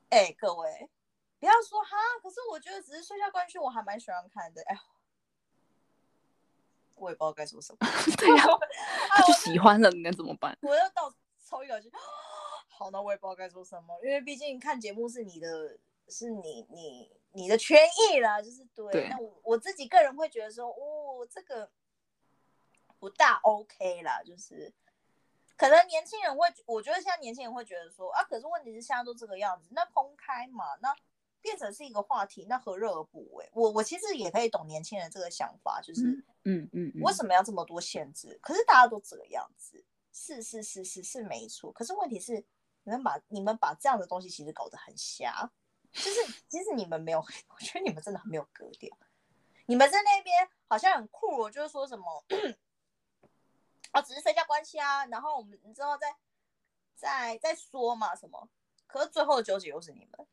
[0.09, 0.89] 哎，各位，
[1.39, 4.63] 不要说哈，可是我觉得只是睡觉关系，我还蛮喜欢看的。
[4.63, 4.81] 哎。
[7.01, 7.79] 我也不知道该说什么。
[8.17, 8.45] 对呀，
[9.09, 10.57] 他就喜欢了，你能怎么办？
[10.63, 11.13] 我要到
[11.45, 11.91] 抽一口气，
[12.69, 15.79] 好，那我也不知道该说什么，因为毕竟看节目是你的，
[16.09, 17.81] 是你你你的权
[18.13, 19.09] 益啦，就是对。
[19.09, 21.71] 那我我自己个人会觉得说，哦，这个
[22.99, 24.73] 不大 OK 啦，就是
[25.57, 30.95] 可能年轻人会，我觉得现在年轻人会觉得说，啊，可是问题是现在都这个样子，那公开嘛，那。
[31.43, 33.49] 变成是一个话题，那何乐而不为？
[33.53, 36.03] 我我其实也可以懂年轻人这个想法，就是
[36.45, 38.39] 嗯嗯，为什么要这么多限制？
[38.43, 41.73] 可是大家都这个样子，是是是是是没错。
[41.73, 42.45] 可是问题是，
[42.85, 45.51] 你们把你们把这样的东西其实搞得很瞎，
[45.93, 47.19] 就是其实你们没有，
[47.49, 48.97] 我觉得你们真的很没有格调。
[49.67, 52.25] 你们在那边好像很酷，就是说什么
[53.93, 56.17] 啊， 只是睡觉关系啊，然后我们之后再
[56.97, 58.49] 再再说嘛什么？
[58.87, 60.27] 可是最后的纠结又是你们。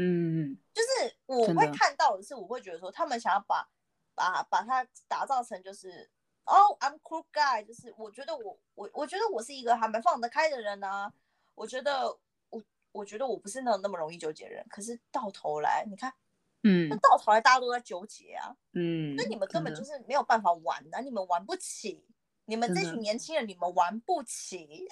[0.00, 3.68] 嗯，就是我会看到的是，我会觉得说，他们想要把
[4.14, 6.08] 把把它打造成就是
[6.44, 11.12] 哦，I'm cool guy，就是我觉得我我我觉得我是一个还蛮放得开的人呢。
[11.56, 12.16] 我觉得
[12.50, 14.64] 我我觉得我不是那种那么容易纠结的人。
[14.70, 16.14] 可是到头来，你看，
[16.62, 22.06] 嗯，那到头来大家都在纠结啊，嗯，那你们根本就是没有办法玩的，你们玩不起，
[22.44, 24.86] 你们这群年轻人，你们玩不起。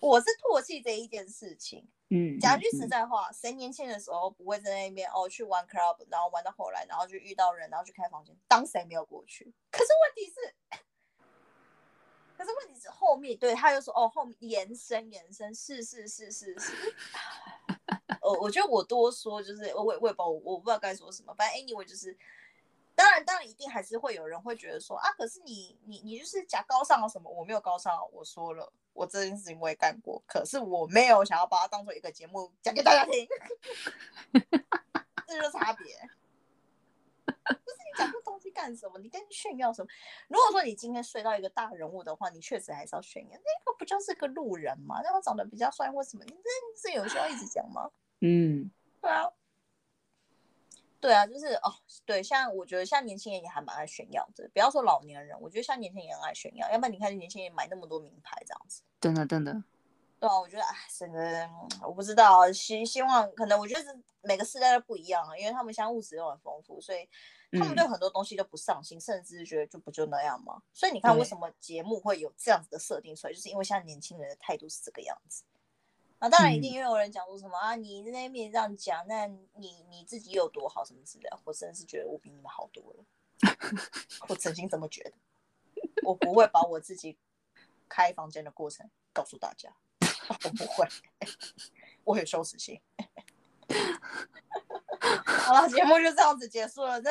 [0.00, 1.88] 我是唾弃这一件事情。
[2.08, 9.52] 嗯，讲句实在话，谁年轻的时候不会在那边哦去玩 club，然后玩到后来，然后就遇到人，然后去开房间，当谁没有过去？
[9.70, 10.54] 可是问题是，
[12.36, 16.94] 可是问题是后面对他又说哦后面延伸延伸，是是是是是，
[18.20, 22.16] 我 我觉得我多说就是我我也不我我不知道该说什么，反正 anyway 就是。
[22.98, 27.30] 当然，当然，一定还是会有人会觉得说啊，可是你，你，你就是假高尚啊什么？
[27.30, 33.28] 我没有高尚，我说了，我这件事情我也干过，可是我没有想要把它当做一个节目讲给大家听，
[35.28, 35.86] 这就是差别。
[37.48, 38.98] 就是你讲这东西干什么？
[38.98, 39.88] 你跟炫耀什么？
[40.28, 43.30] 如果说你今天睡到一个大人物的话，你确实还是要炫耀。
[43.30, 45.00] 那个不就是个路人吗？
[45.04, 46.24] 那我长得比较帅或什么？
[46.24, 47.90] 你这是有需要一直讲吗？
[48.20, 48.70] 嗯，
[49.00, 49.30] 对啊。
[51.06, 51.72] 对啊，就是哦，
[52.04, 59.62] 对，像我觉得像年轻人也还蛮爱炫耀的，不要说老年人，我觉得像年轻人也爱炫耀，要不然你看年轻人买那么多名牌这样子，真的真的，对
[60.18, 61.48] 对啊，我觉得哎，整个
[61.86, 67.08] 我不知道，希希望可能我觉得是每个时代都不一样，因为他们相物质都很丰富，所以
[67.52, 70.60] 他们对很多东西都不上心，甚至觉得就不就那样嘛？
[70.72, 75.44] 所以你看，为什么节目会有这样子的设定出来，就是因为现在年轻人的态度是这个样子。
[76.28, 83.04] 那当然一定因为有人讲说什么啊，你那边这样讲，那你你自己有多好什么之类的，我真的是觉得我比你们好多了。
[84.28, 85.12] 我曾经这么觉得，
[86.02, 87.16] 我不会把我自己
[87.88, 89.72] 开房间的过程告诉大家，
[90.42, 90.88] 我不会，
[92.02, 92.80] 我有羞耻心。
[95.24, 97.00] 好了，节目就这样子结束了。
[97.00, 97.10] 这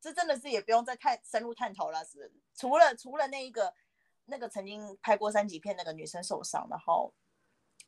[0.00, 3.74] 这真的是也不用再太深入探讨了，是除了除了那一个
[4.26, 7.12] 那个曾经拍过三级片那个女生受伤，然后。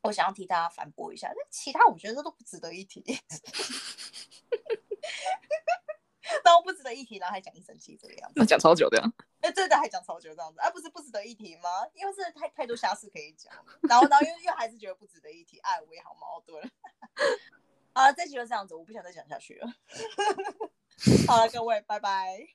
[0.02, 3.02] 我想要替大家反驳一下，那其他我觉得这都不值得一提。
[6.44, 9.04] 都不值得一提，然后还讲一生气这个样子，那讲超久的呀？
[9.40, 11.68] 哎，对的，还讲超久这样子，哎，不是不值得一提吗？
[11.92, 16.70] 因为是太太多瑕疵可以讲，然后然后又又还是觉得不值得一提，哎，我也好矛盾。
[17.92, 19.74] 好了，这集就这样子，我不想再讲下去了。
[21.26, 22.46] 好了，各位，拜拜。